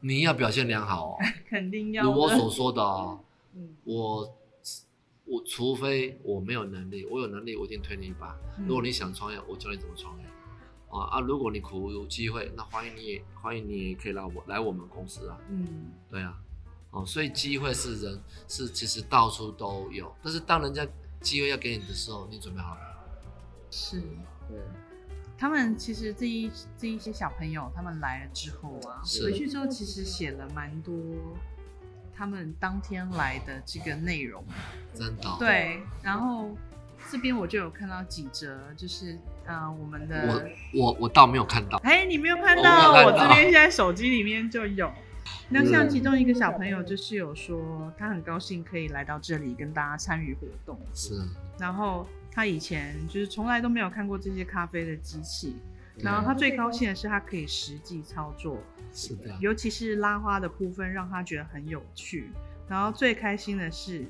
[0.00, 1.16] 你要表现良好哦，
[1.48, 3.20] 肯定要如我所说的哦，
[3.54, 4.36] 嗯我
[5.24, 8.36] 我除非我没有能力，我有能力我一定推你一把。
[8.58, 10.24] 嗯如果你想创业，我教你怎么创业。
[10.90, 11.20] 啊啊！
[11.20, 15.38] 如果你苦无机会，那欢迎你也欢迎你也可以来我来我们公司啊。
[15.50, 16.34] 嗯对啊，
[16.90, 20.86] 哦，所以机会是人是其实到处都有，但是当人家
[21.20, 22.80] 机会要给你的时候，你准备好了？
[23.70, 24.00] 是。
[24.48, 24.58] 对，
[25.36, 30.94] 他们其实这一这一些小朋友，他们来了之后啊，回去之后其实写了蛮多
[32.16, 34.42] 他们当天来的这个内容。
[34.94, 36.56] 真的哦、对，然后
[37.10, 41.76] 这边我就有看到几则，就是呃我们的，我我我倒没有看到。
[41.84, 44.90] 哎，你没有看到，没有看到我这边现在手机里面就有。
[45.48, 45.88] 那像嗯。
[45.88, 51.14] 其中一个小朋友就是有说，他很高兴可以来到这里跟大家参与活动，是，
[51.58, 55.56] 然后他以前就是从来都没有看过这些咖啡的机器，
[55.96, 58.58] 然后他最高兴的是他可以实际操作，
[58.92, 62.30] 是的，尤其是拉花的部分让他觉得很有趣。
[62.68, 64.04] 然后最开心的是，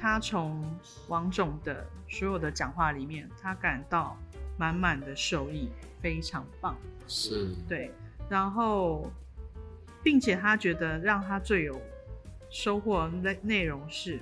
[0.00, 0.64] 他从
[1.08, 4.16] 王总的所有的讲话里面，他感到
[4.58, 5.68] 满满的受益，
[6.00, 6.74] 非常棒。
[7.06, 7.92] 是，对，
[8.28, 9.12] 然后，
[10.06, 11.82] 并且他觉得让他最有
[12.48, 14.20] 收获的内内容是，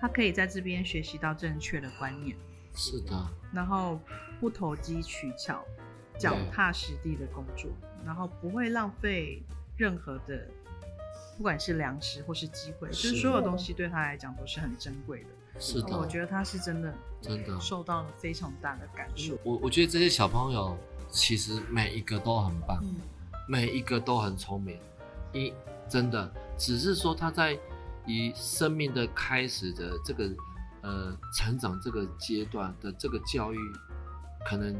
[0.00, 2.36] 他可以在这边学习到正确的观念，
[2.74, 3.14] 是的，
[3.52, 4.00] 然后
[4.40, 5.64] 不投机取巧，
[6.18, 7.70] 脚踏实地的工作，
[8.04, 9.40] 然后不会浪费
[9.76, 10.48] 任何的，
[11.36, 15.60] 不管是粮食或是机会，就是是所有东西对他来讲都是很珍贵的。
[15.60, 17.60] 是的，我觉得他是真的真的。
[17.60, 19.38] 受到了非常大的感受。
[19.44, 20.76] 我我觉得这些小朋友
[21.08, 22.96] 其实每一个都很棒，嗯
[23.46, 24.78] 每一个都很聪明，
[25.32, 25.52] 一。
[25.88, 26.32] 真的。
[26.58, 27.56] 只是说他在
[28.06, 30.28] 以生命的开始的这个
[30.82, 33.58] 呃成长这个阶段的这个教育，
[34.44, 34.74] 可能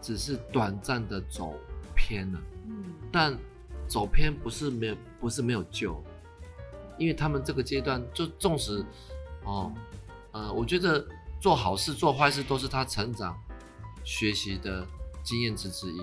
[0.00, 1.54] 只是短暂的走
[1.94, 2.84] 偏了，嗯。
[3.12, 3.36] 但
[3.86, 6.02] 走偏不是没有不是没有救，
[6.96, 8.82] 因为他们这个阶段就纵使
[9.44, 9.70] 哦
[10.32, 11.04] 呃，我觉得
[11.40, 13.36] 做好事做坏事都是他成长
[14.04, 14.86] 学习的
[15.22, 16.00] 经验值之一。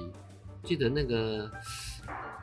[0.67, 1.49] 记得那个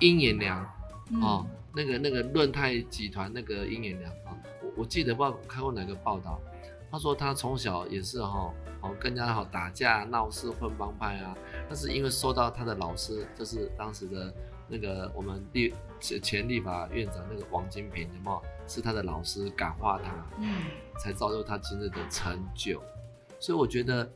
[0.00, 0.66] 鹰眼良
[1.10, 4.32] 嗯哦，那个那个润泰集团那个鹰眼良啊、
[4.62, 6.40] 我我记得不知道看过哪个报道，
[6.90, 11.36] 他说他从小也是哈、哦，跟人家好打架闹事混帮派啊，
[11.68, 14.34] 但是因为受到他的老师，就是当时的
[14.66, 18.42] 那个我们立前前立法院长那个王金平，有没有？
[18.66, 20.10] 是他的老师感化他，
[20.40, 20.64] 嗯
[20.98, 22.82] 才造就他今日的成就。
[23.38, 24.10] 所以我觉得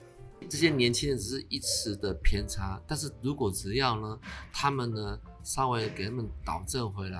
[0.48, 4.18] 这些年轻人只是一时的偏差，但是如果只要呢，
[4.52, 7.18] 他们呢稍微给他们导正回来，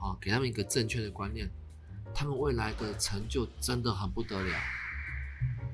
[0.00, 1.50] 啊，给他们一个正确的观念，
[2.14, 4.54] 他们未来的成就真的很不得了，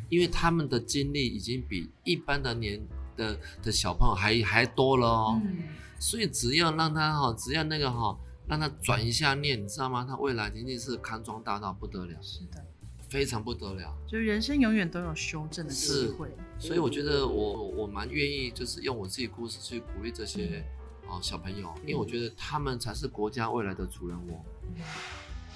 [0.09, 2.81] 因为他们的经历已经比一般的年
[3.17, 5.41] 的的小朋友还还多了哦。
[5.45, 5.65] 嗯
[6.03, 10.03] 所以只要让他哈，只要那个哈，让他转一下念，你知道吗？
[10.09, 12.65] 他未来仅仅是康庄大道不得了，是的，
[13.11, 13.95] 非常不得了。
[14.09, 16.35] 就人生永远都有修正的机是会。
[16.61, 20.63] 所以我觉得我我蛮愿意，就是用我自己故事去鼓励这些
[21.09, 24.45] 哦小朋友，因为我觉得他们才是国家未来的主人翁。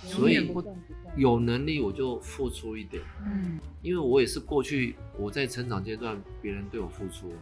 [0.07, 0.51] 所以
[1.17, 7.33] 有能力我就付出一点，嗯，因为我也是过去我在成长阶段，别人对我付出，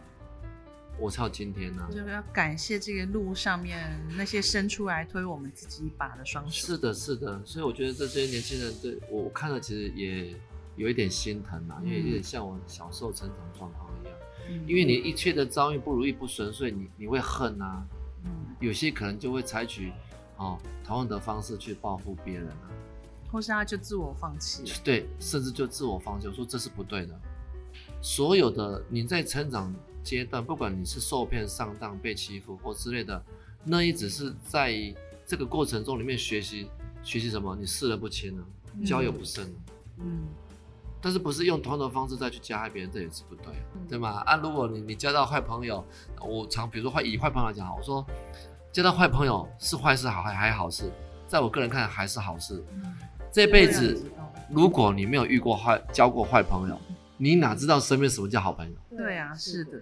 [0.97, 6.67] 我才有今天呢、就是要感谢这个路上面那些伸出来推我们自己一把的双手。
[6.67, 10.33] 是的，是的，所以我觉得这些年轻人对我我看了其实也
[10.75, 14.15] 有一点心疼啊，因为有点像我小时候成长状况一样，
[14.49, 17.85] 嗯因为你一切的遭遇不如意不顺遂，你你会恨啊，
[18.23, 19.91] 嗯有些可能就会采取
[20.37, 22.69] 哦同样的方式去报复别人啊，
[23.31, 24.63] 或是他就自我放弃。
[24.83, 27.19] 对，甚至就自我放弃，我说这是不对的。
[28.01, 33.23] 所有的你在成长阶段，不管你是受骗、上当、被欺负或之类的，
[33.63, 34.93] 那也只是在
[35.25, 36.67] 这个过程中里面学习
[37.01, 37.55] 学习什么？
[37.55, 39.59] 你视而不清了，嗯交友不慎了。
[39.99, 40.27] 嗯
[41.03, 43.53] 但是不是用同样的方式再去加害别人，这也是不对
[43.89, 44.23] 对吗？
[44.25, 45.85] 啊，如果你你交到坏朋友，
[46.25, 48.05] 我常比如说坏以坏朋友来讲，我说
[48.71, 50.89] 交到坏朋友是坏事好还还好事，
[51.27, 52.63] 在我个人看还是好事。
[52.71, 52.95] 嗯
[53.33, 53.99] 这辈子
[54.49, 56.79] 如果你没有遇过坏交过坏朋友，
[57.17, 59.81] 你哪知道身边什么叫好朋友，对啊，是的，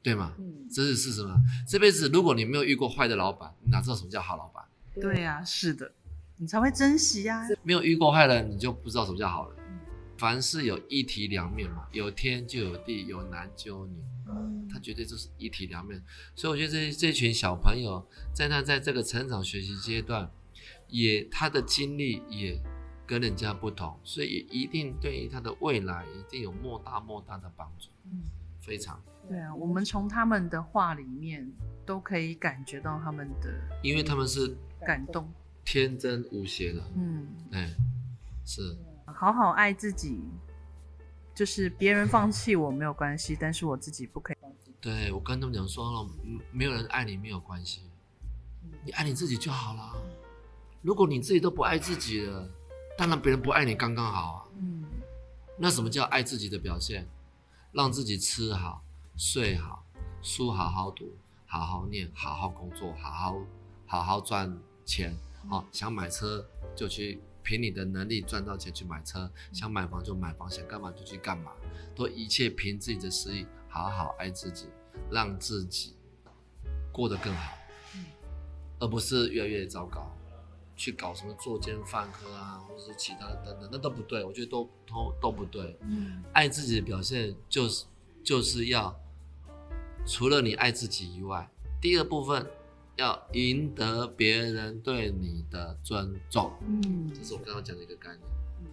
[0.00, 0.32] 对吗？
[0.38, 1.42] 嗯，这是事实吗？
[1.68, 4.62] 这辈子如果你没有遇过坏的老板，你哪知道什么叫好老板？
[4.94, 5.90] 对啊，是的，
[6.36, 7.44] 你才会珍惜啊。
[7.64, 9.57] 没有遇过坏人，你就不知道什么叫好人嗯。
[10.18, 13.96] 凡事有一体两面嘛，有天就有地，有男就有女。
[14.70, 16.02] 他绝对就是一体两面。
[16.34, 20.30] 所以我觉得这这群小朋友在他在这个成长学习阶段，
[20.88, 22.60] 也他的经历也
[23.06, 28.20] 跟人家不同，所以也一定对于他的未来一定有莫大莫大的帮助，嗯
[28.60, 29.00] 非常。
[29.26, 31.50] 对啊，我们从他们的话里面
[31.86, 33.50] 都可以感觉到他们的
[33.82, 34.54] 因为他们是
[34.86, 35.26] 感动。
[35.64, 37.74] 天真无邪的，嗯，哎，
[38.44, 38.76] 是
[39.18, 40.20] 好好爱自己，
[41.34, 44.36] 就是别人放弃我没有关系，但是我自己不可以。
[44.80, 46.08] 对我跟他们讲说了，
[46.52, 47.82] 没有人爱你没有关系，
[48.84, 49.92] 你爱你自己就好了。
[50.82, 52.48] 如果你自己都不爱自己了，
[52.96, 54.44] 当然别人不爱你刚刚好啊。
[54.56, 54.84] 嗯
[55.56, 57.04] 那什么叫爱自己的表现？
[57.72, 58.84] 让自己吃好、
[59.16, 59.84] 睡好、
[60.22, 61.12] 书好好读、
[61.44, 63.36] 好好念、好好工作、好好
[63.84, 65.12] 好好赚钱。
[65.50, 71.50] 哦，想买车就去凭你的能力赚到钱去买车，想买房就买房，想干嘛就去干嘛，
[71.96, 74.66] 都一切凭自己的实力，好好爱自己，
[75.10, 75.96] 让自己
[76.92, 77.56] 过得更好，
[77.94, 78.04] 嗯
[78.80, 80.14] 而不是越来越糟糕。
[80.76, 85.74] 去搞什么作奸犯科啊，或者是其他的等等，那都不对，我觉得都都都不对。
[85.80, 87.86] 嗯爱自己的表现就是
[88.22, 88.94] 就是要
[90.06, 92.46] 除了你爱自己以外，第二部分
[92.98, 98.20] 要赢得别人对你的尊重，嗯，这是我刚刚讲的一个概念。
[98.60, 98.66] 嗯。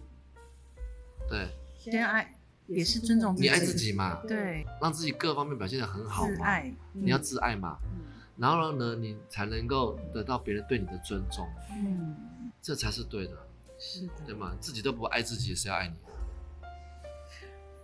[1.28, 1.48] 对。
[1.78, 2.34] 先爱
[2.66, 3.92] 也是尊重自己，你爱自己。
[3.92, 8.02] 嘛，对，让自己各方面表现的很好嘛，爱，你要自爱嘛，嗯。
[8.36, 13.32] 然后呢，你才能够得到别人对你的尊重，嗯，这才是对的，
[13.78, 14.56] 是的，对吗？
[14.60, 15.94] 自己都不爱自己，谁要爱你？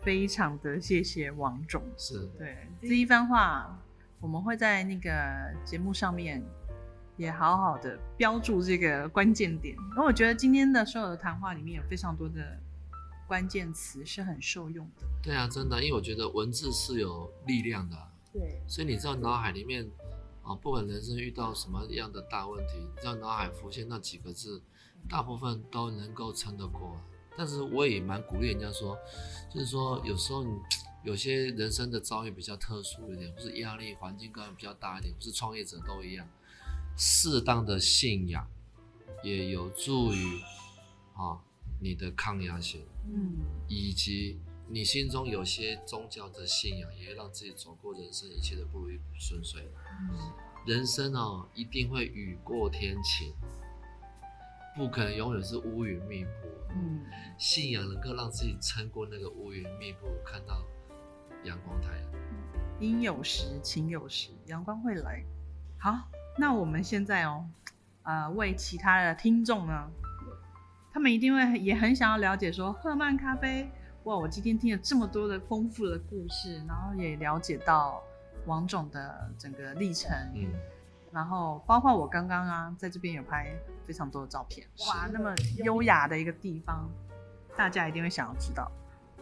[0.03, 1.81] 非常的谢谢王总。
[1.97, 2.57] 是，对。
[2.81, 3.81] 这一番话，
[4.23, 5.11] 我们会在那个
[5.65, 6.41] 节目上面
[7.17, 9.75] 也好好的标注这个关键点。
[9.75, 12.57] 因为我觉得今天的所有的谈话里面有非常多的
[13.27, 15.07] 关键词是很受用的。
[15.21, 19.91] 对啊，真的，因为我觉得文字是有力量的啊、对，所以你知道脑海里面
[20.45, 24.63] 啊，不管人生遇到什么样的大问题，你知道脑海浮现那几个字，
[25.09, 26.97] 大部分都能够撑得过。
[27.37, 28.97] 但是我也蛮鼓励人家说，
[29.53, 30.51] 就是说有时候你
[31.05, 36.29] 有些人生的遭遇比较特殊一点，或是压力环境可能比较大一点，或是创业者都一样，
[36.97, 38.49] 适当的信仰
[39.23, 40.41] 也有助于
[41.15, 41.43] 啊
[41.81, 42.85] 你的抗压性。
[43.05, 43.37] 嗯
[43.69, 44.39] 以及
[44.69, 49.69] 你心中有些宗教的信仰，也会让自己走过人生一切的不如意不顺遂。
[50.65, 53.35] 人生哦，一定会雨过天晴，
[54.77, 56.31] 不可能永远是乌云密布。
[56.75, 57.05] 嗯，
[57.39, 60.65] 信仰能够让自己撑过那个乌云密布，看到
[61.45, 62.03] 阳光太阳。
[62.81, 65.23] 阴有时，晴有时，阳光会来。
[65.79, 67.45] 好，那我们现在哦，
[68.03, 69.91] 呃，为其他的听众呢，
[70.93, 73.71] 他们一定会也很想要了解说赫曼咖啡。
[74.05, 78.03] 哇，我今天听了这么多的丰富的故事，然后也了解到
[78.47, 80.51] 王总的整个历程，嗯，
[81.13, 83.55] 然后包括我刚刚啊，在这边有拍
[83.87, 85.33] 非常多的照片，哇，那么
[85.65, 86.91] 优雅的一个地方，
[87.57, 88.71] 大家一定会想要知道，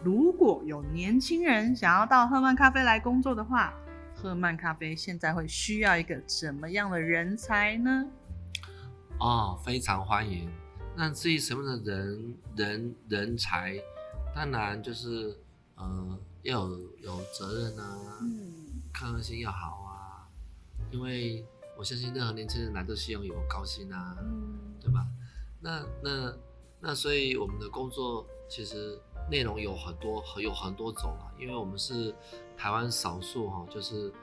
[0.03, 3.73] 如果有年轻人想要到赫曼咖啡来工作的话，
[4.15, 8.05] 赫曼咖啡现在会需要一个怎么样的人才呢？
[9.19, 10.49] 哦，非常欢迎。
[10.95, 13.79] 那至于什么样的人人人才，
[14.35, 15.37] 当然就是
[15.75, 20.27] 呃要有有责任啊，嗯抗压性要好啊，
[20.91, 21.45] 因为
[21.77, 25.05] 我相信任何年轻人来都希望有高薪啊，嗯对吧？
[25.61, 26.33] 那那
[26.79, 28.99] 那所以我们的工作其实
[29.31, 32.13] 内容有很多有很多种啊，因为我们是
[32.57, 34.13] 台湾少数哈、就是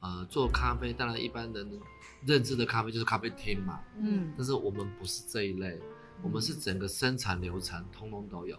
[0.00, 1.80] 呃做咖啡，当然一般人
[2.26, 5.78] 认知的咖啡就是咖啡厅嘛，嗯但是我们不是这一类，
[6.20, 8.58] 我们是整个生产流程通通都有，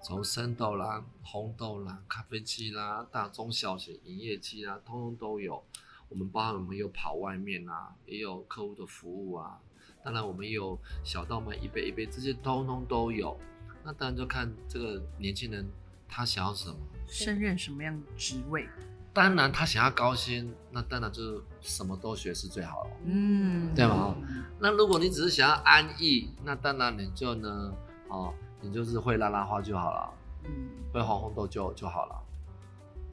[0.00, 5.60] 从生豆啦、红豆啦、咖啡机啦、大中小型营业机啦，通通都有。
[6.08, 9.58] 我们包含我们有跑外面啊，也有客户的服务啊，
[10.04, 13.36] 当然我们也有小到卖一杯一杯，这些通通都有。
[13.84, 15.66] 那当然就看这个年轻人
[16.08, 16.76] 他想要什么。
[17.06, 18.68] 胜任什么样的职位？
[19.14, 22.90] 当然他想要高薪，那当然就是什么都学是最好了。
[23.06, 24.14] 嗯，对吗
[24.60, 27.74] 那如果你只是想要安逸，那当然你就呢，
[28.08, 30.14] 哦，你就是会拉拉花就好了，
[30.44, 32.22] 嗯会红红豆就就好了。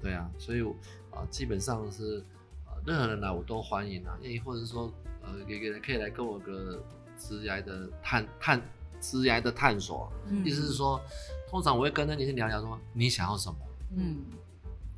[0.01, 2.23] 对啊，所以啊、呃基本上是
[2.67, 4.93] 呃任何人来我都欢迎啊，也或者是说
[5.23, 6.83] 呃也也可以来跟我个
[7.17, 8.61] 职涯的探探
[9.11, 10.99] 职涯的探索，嗯意思是说，
[11.49, 13.57] 通常我会跟那年轻人聊聊说你想要什么。
[13.97, 14.17] 嗯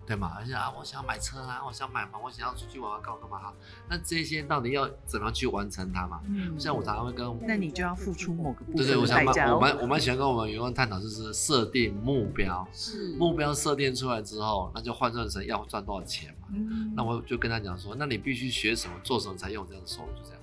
[0.07, 0.37] 对嘛？
[0.39, 3.53] 而且啊，我想要买车啊，我想买房，我想要出去玩玩，干嘛干嘛哈？
[3.89, 6.21] 那这些到底要怎么样去完成它嘛？
[6.29, 9.59] 嗯像我常常会跟那你就要付出某个部分对对，我想蛮我。
[9.59, 16.47] 蛮我蛮喜欢跟我们员工探讨，就是设定目标，是目标设定出来之后，那就换算成要赚多少钱嘛。
[16.53, 20.36] 嗯那我就跟他讲说，那你必须学什么，做什么才用这样的收入，就这样。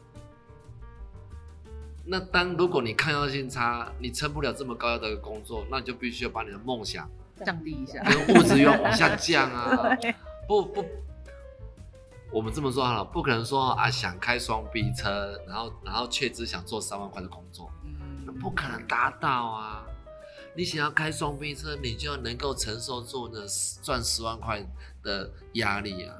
[2.07, 7.09] 那当如果你抗压性差，你撑不了这么高压的工作，那你就必须要把你的梦想
[7.45, 8.03] 降低一下。
[8.05, 9.97] 跟物质欲望往下降啊。
[10.47, 10.85] 不不，
[12.31, 17.71] 我们这么说好了，不可能说啊想开双 B 车，然后然后却只想做三万块的工作，
[18.27, 19.83] 那嗯不可能达到啊！
[20.57, 23.41] 你想要开双 B 车，你就要能够承受住那
[23.83, 24.63] 赚十万块
[25.03, 26.15] 的压力啊，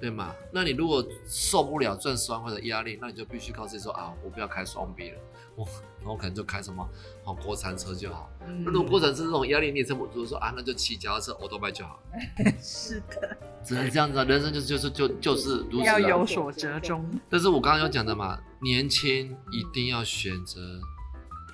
[0.00, 0.34] 对吗？
[0.52, 5.18] 那你如果受不了赚十万块的压力，那你就必须告诉自己说啊，我不要开双 B 了，
[5.54, 5.66] 我
[6.04, 6.86] 我可能就开什么
[7.24, 8.30] 哦国产车就好。
[8.46, 12.00] 嗯那如果国产车这种压力你也撑不住，说啊那就骑脚踏车、欧多拜就好。
[12.60, 15.98] 是的，只能这样子啊，人生就是就是就就是如此、啊。
[15.98, 17.08] 要有所折中。
[17.30, 20.60] 但是我刚刚有讲的嘛，年轻一定要选择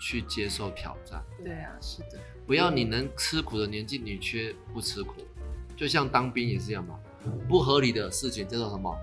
[0.00, 5.14] 去接受挑战，对啊，是的，不要你能吃苦的年纪你却不吃苦，
[5.76, 6.98] 就像当兵也是一样嘛，
[7.48, 8.96] 不合理的事情叫做什么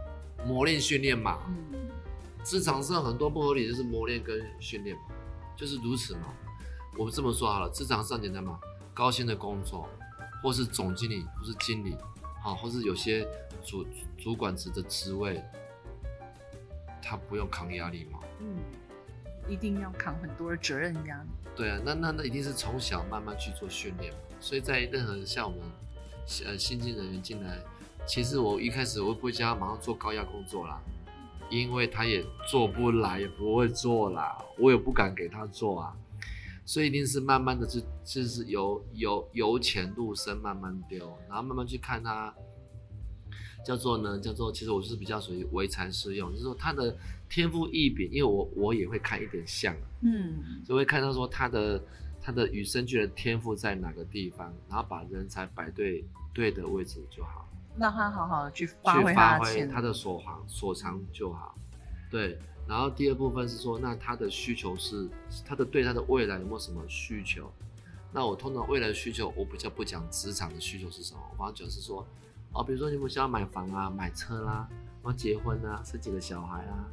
[0.45, 1.39] 磨练训练嘛。
[1.47, 1.89] 嗯
[2.41, 5.03] 职场上很多不合理就是磨练跟训练嘛，
[5.57, 6.33] 就是如此嘛。
[6.97, 8.57] 我们这么说好了，职场上简单嘛，
[8.93, 9.87] 高薪的工作，
[10.41, 11.97] 或是总经理，或是经理，
[12.41, 13.27] 好，或是有些
[13.61, 13.85] 主
[14.17, 15.43] 主管职的职位，
[17.03, 18.19] 他不用扛压力嘛？
[18.39, 18.57] 嗯，
[19.47, 21.29] 一定要扛很多的责任压力。
[21.57, 24.19] 对啊，那那那一定是从小慢慢去做训练嘛。
[24.39, 25.69] 所以在任何像我们
[26.45, 27.59] 呃新进人员进来，
[28.09, 30.81] 其实我一开始我不会叫他马上做高压工作啦，
[31.47, 35.95] 因为他也做不来，也不会做啦，我也不敢给他做啊。
[36.65, 42.33] 所以一定是慢慢的就就是由由由浅入深慢慢丢，然后慢慢去看他。
[43.63, 46.97] 叫做呢，叫做其实我就是比较属于唯才是用，就是说他的
[47.29, 51.83] 天赋异禀，因为我我也会看一点像，嗯就会看到说他的
[52.21, 57.48] 他的与生俱来的天赋在哪个地方，然后把人才摆对对的位置就好，
[57.79, 59.73] 让他好好的去发去挥发挥他的。
[59.73, 61.55] 他的所长所长就好。
[62.11, 65.07] 对，然后第二部分是说，那他的需求是
[65.45, 67.51] 他的对他的未来有没有什么需求？
[68.11, 72.05] 那我通常未来的需求，我比较不讲职场的需求是什么，我反而讲是说，
[72.51, 74.67] 哦，比如说你们想要买房啊、买车啦、
[75.03, 76.87] 然后结婚啊、生几个小孩啊，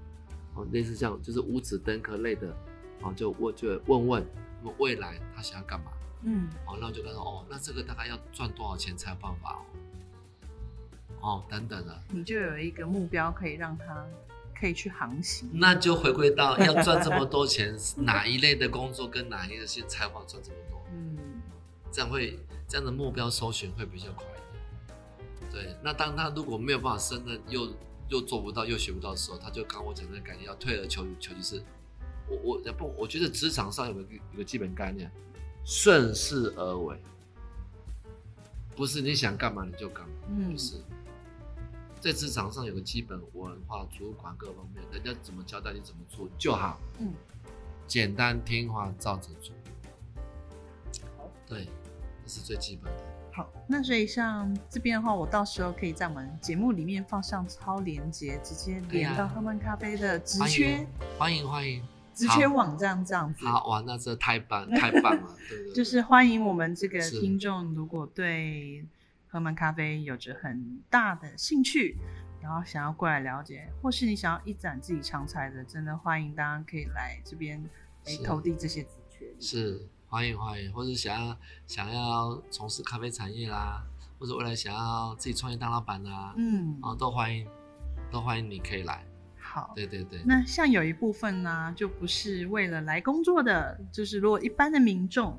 [0.54, 2.54] 哦，类似这样，就是五子登科类的，
[3.00, 4.26] 哦，就问就问问，
[4.62, 5.90] 那么未来他想要干嘛？
[6.22, 9.60] 嗯哦，那我就跟他说，哦，那这个大概要赚多少钱才有办法哦？
[11.26, 14.06] 哦，等等的，你就有一个目标可以让他
[14.58, 15.50] 可以去航行。
[15.52, 20.80] 那就回归到要赚这么多钱，哪一类的工作跟哪一类的线才华赚这么多？
[20.92, 21.18] 嗯
[21.90, 25.50] 这样会这样的目标搜寻会比较快一点。
[25.50, 27.74] 对，那当他如果没有办法胜任，又
[28.08, 31.64] 又做不到，又学不到的时候，他就刚我讲的感觉，要退而求求其次。
[32.28, 34.00] 我我不，我觉得职场上有个
[34.32, 35.10] 有个基本概念，
[35.64, 36.96] 顺势而为，
[38.76, 40.76] 不是你想干嘛你就干嘛，嗯不是。
[42.00, 47.12] 在职场上有个基本文化、主管各方面，人家怎么交代你怎么做就好，嗯，
[47.86, 49.54] 简单听话，照着做。
[51.46, 51.68] 对，
[52.24, 53.02] 这是最基本的。
[53.32, 60.86] 好，那所以像这边的话，我到时候可以在我们节目里面放上超连接，直接连到喝曼咖啡的职欢缺迎
[61.18, 61.82] 欢迎欢迎，
[62.14, 63.44] 职缺网站这样子。
[63.46, 68.86] 好哇，那这太棒太棒了，对对对， 就是欢迎我们这个是听众，如果对
[69.36, 71.94] 喝曼咖啡有着很大的兴趣，
[72.40, 77.62] 然后想要过来了解，或是你想要一展自己长才的，真的欢迎大家可以来这边
[78.04, 79.26] 诶是投递这些职缺。
[79.38, 83.84] 是欢迎欢迎，或者想要想要从事咖啡产业啦，
[84.18, 87.46] 或者未来想要自己创业当老板啦，嗯，啊，都欢迎，
[88.10, 89.04] 都欢迎你可以来。
[89.38, 89.74] 好。
[89.76, 95.38] 对对对，那像有一部分呢，就不是为了来工作的，就是如果一般的民众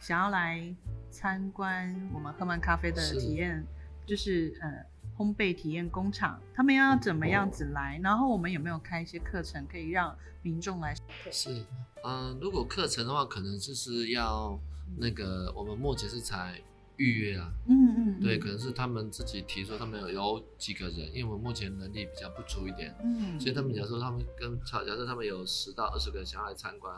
[0.00, 0.74] 想要来
[1.10, 3.66] 参观我们喝曼咖啡的体验，
[4.06, 4.84] 就是呃
[5.16, 8.00] 烘焙体验工厂，他们要怎么样子来？
[8.02, 10.94] 然后我们有没有开一些课程可以让民众来？
[11.30, 11.64] 是，
[12.04, 14.58] 嗯、如果课程的话，可能就是要
[14.96, 16.60] 那个，我们目前是才
[16.96, 26.94] 预约啊，嗯嗯，对，嗯可能是他们自己提出他们有有几个人，因为我们目前能力比较不足一点，嗯，所以他们假如说他们跟假设他们有十到二十个人想要来参观，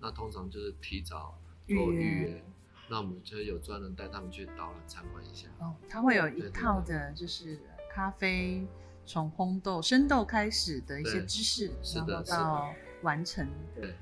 [0.00, 1.38] 那通常就是提早
[1.68, 2.44] 做预约，
[2.90, 5.46] 那我们就有专人带他们去导览参观一下。
[5.60, 7.58] 哦，它会有一套的，就是
[7.94, 8.66] 咖啡
[9.06, 13.48] 从烘豆、生豆开始的一些知识，然后到完成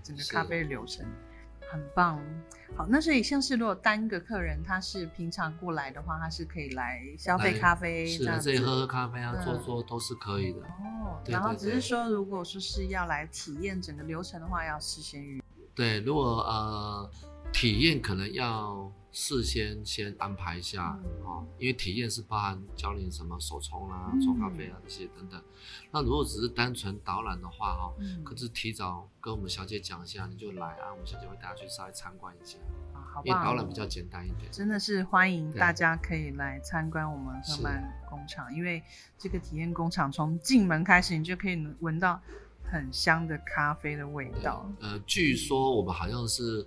[0.03, 1.07] 整个咖啡的流程，
[1.70, 2.18] 很棒。
[2.76, 10.61] 好，那所以像是如果单个客人他是平常过来的话，他是可以来消费咖啡是的，这里喝喝咖啡啊，嗯坐坐都是可以的。
[10.61, 15.43] 哦，对然后只是说，如果说是要来体验整个流程的话，要事先预约。
[15.74, 17.11] 对，如果呃
[17.53, 25.42] 体验可能要事先先安排一下嗯哦，因为体验是包含教你什么手冲啊、嗯冲咖啡啊这些等等。
[25.90, 32.59] 那如果只是单纯导览的话哈、可是提早跟我们小姐讲一下，你就来啊，我们小姐会带她去稍微参观一下，
[32.92, 33.44] 啊，好因为！
[33.44, 34.53] 导览比较简单一点。
[34.53, 38.80] 真的是欢迎大家可以来参观我们赫是曼工厂，因为
[39.18, 42.20] 这个体验工厂从进门开始，你就可以闻到
[42.62, 44.70] 很香的咖啡的味道。
[44.80, 46.64] 呃，据说我们好像是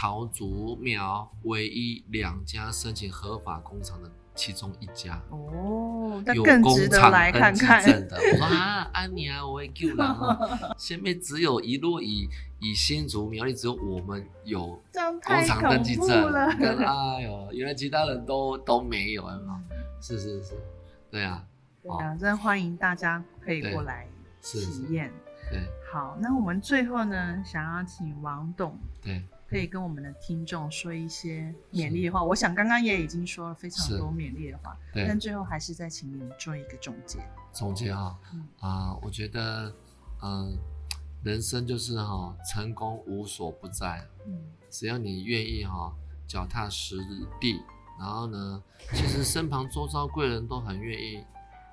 [0.00, 5.22] 桃竹苗唯一两家申请合法工厂的其中一家。
[5.28, 8.00] 哦，那有更值得工厂来看看登记。
[8.00, 8.16] 证的。
[8.32, 10.14] 我说啊，安妮啊，我会啦。
[10.14, 12.26] 哈前面只有一路以
[12.60, 19.64] 以新竹苗栗只有我们有工厂登记怖证，跟哎呦，原来其他人都都没有，有没有嗯
[20.00, 20.54] 是是是，
[21.10, 21.44] 对啊，
[21.82, 24.08] 对啊，真的欢迎大家可以对过来
[24.40, 25.12] 体验。
[25.50, 25.60] 对
[25.92, 32.22] 好，那我们最后呢，想要请王董对可以跟我们的听众说一些勉励的话。
[32.22, 37.18] 我想刚刚也已经说了非常多勉励的话，对但，最后还是再请您做一个总结。
[37.52, 39.74] 总结哈嗯啊，我觉得
[40.22, 40.56] 嗯，
[41.24, 44.06] 人生就是哈，成功无所不在。
[44.24, 44.40] 嗯
[44.70, 45.92] 只要你愿意哈、
[46.28, 46.96] 脚踏实
[47.40, 47.60] 地，
[47.98, 51.24] 然后呢，其实身旁周遭贵人都很愿意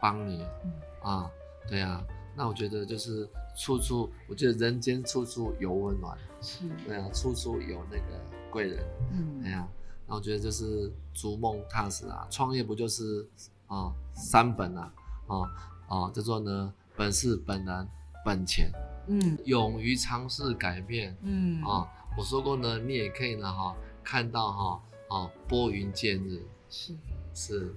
[0.01, 0.71] 帮你嗯
[1.03, 1.29] 啊，
[1.69, 2.03] 对啊，
[2.35, 9.41] 那我觉得就是处处，我觉得人间处处有温暖，是，对啊，处处有那个贵人，嗯。
[9.43, 9.67] 哎呀，
[10.07, 13.27] 那我觉得就是逐梦踏实啊，创业不就是
[13.65, 14.93] 啊三本啊，
[15.25, 15.49] 哦
[15.87, 17.87] 哦，叫做呢本事本能
[18.23, 18.71] 本钱，
[19.07, 19.37] 嗯。
[19.45, 21.61] 勇于尝试改变，嗯。
[21.63, 26.95] 啊，我说过呢，你也可以呢哈，看到哈哦拨云见日，是。
[27.33, 27.75] 是。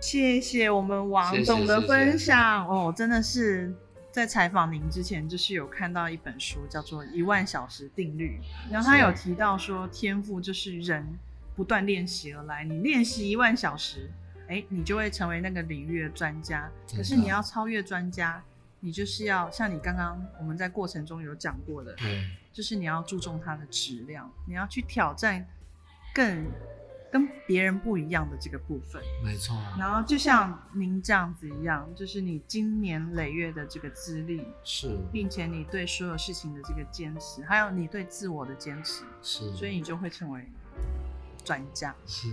[0.00, 2.68] 谢谢我们王总的分享。
[2.68, 3.74] 哦，真的是
[4.14, 8.38] 在采访您之前，就是有看到一本书叫做《一万小时定律》，
[8.72, 11.04] 然后他有提到说，天赋就是人
[11.56, 14.08] 不断练习而来，你练习一万小时，
[14.46, 16.70] 哎，你就会成为那个领域的专家。
[16.96, 18.40] 可是你要超越专家，
[18.78, 22.24] 你就是要像你刚刚我们在过程中有讲过的，对。
[22.52, 25.44] 就是你要注重它的质量，你要去挑战
[26.14, 26.46] 更
[27.14, 29.00] 跟别人不一样的这个部分。
[29.22, 40.44] 没错，然后就像您这样子一样，就是你经年累月的这个资历，是并且你对所有事情的这个坚持，还有你对自我的坚持，是，所以你就会成为
[41.44, 41.94] 专家。
[42.04, 42.26] 是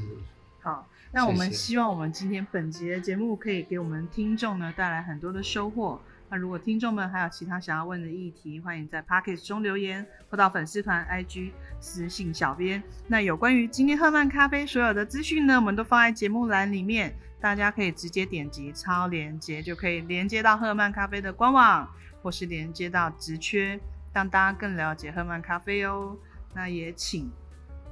[0.62, 6.02] 好，那我们希望我们今天本集的节目可以给我们听众呢带来很多的收获。
[6.32, 11.52] 那如果听众们还有其他想要问的议题，欢迎在 p o c k e t 中留言，或到粉丝团 IG
[11.82, 12.82] 私信小编。
[13.06, 21.86] 那有关于今天赫曼咖啡所有的资讯呢，我们都放在节目栏里面，大家可以直接点击超链接，就可以连接到赫曼咖啡的官网，
[22.24, 23.78] 或是连接到职缺，
[24.14, 26.16] 让大家更了解赫曼咖啡哦。
[26.54, 27.30] 那也请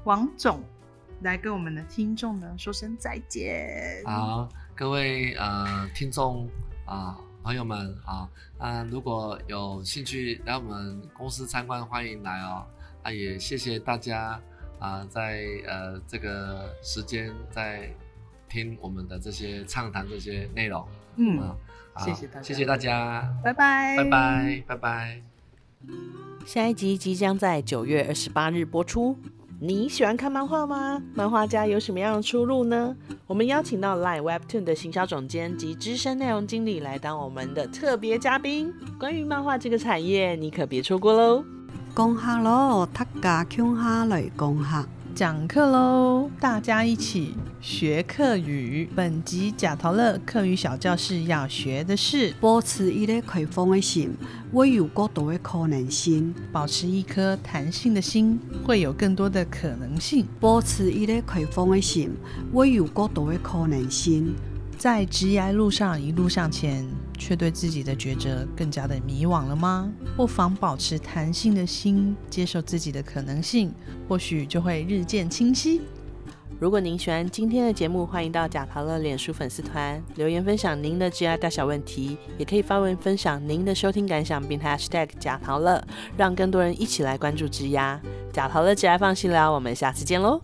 [0.05, 0.63] 王总
[1.23, 4.01] 来跟我们的听众呢说声再见。
[4.05, 6.49] 好，各位呃听众
[6.85, 7.17] 啊、
[7.49, 8.29] 朋友们啊
[8.59, 12.63] 啊，如果有兴趣来我们公司参观，欢迎来哦。
[13.01, 14.39] 啊，也谢谢大家
[14.77, 17.89] 啊，在呃这个时间在
[18.47, 20.87] 听我们的这些畅谈这些内容。
[21.15, 21.57] 嗯啊，，
[21.93, 22.43] 好谢谢大家。
[22.43, 25.21] 谢谢大家，拜拜，拜拜，拜拜。
[26.45, 29.17] 下一集即将在九月二十八日播出，
[29.61, 31.01] 你喜欢看漫画吗？
[31.13, 32.95] 漫画家有什么样的出路呢？
[33.27, 38.73] 我们邀请到 Line Webtoon 的行销总监及资深内容经理来当我们的特别嘉宾。
[38.97, 41.43] 关于漫画这个产业，你可别错过喽！
[41.93, 44.87] 恭哈喽，大家恭哈来恭哈。
[45.19, 46.31] 讲课喽！
[46.39, 48.89] 大家一起学课语。
[48.95, 54.15] 本集贾陶乐课语小教室要学的是保持一个开放的心，
[54.53, 56.33] 会有更多的可能性。
[56.53, 60.25] 保持一颗弹性的心，会有更多的可能性。
[60.39, 62.11] 保持一个开放的心，
[62.53, 64.33] 会有更多的可能性。
[64.77, 66.87] 在职业路上一路向前，
[67.19, 69.91] 却对自己的抉择更加的迷惘了吗？
[70.15, 73.71] 不妨保持弹性的心，接受自己的可能性，
[74.07, 75.81] 或许就会日渐清晰。
[76.59, 85.81] 如果您喜欢今天的节目，欢迎到贾陶乐脸书粉丝团留言分享您的职业大小问题，也可以发文分享您的收听感想，并 #hashtag 贾陶乐，
[86.17, 87.97] 让更多人一起来关注职涯。
[88.33, 90.41] 贾陶乐职业放心聊，我们下次见喽。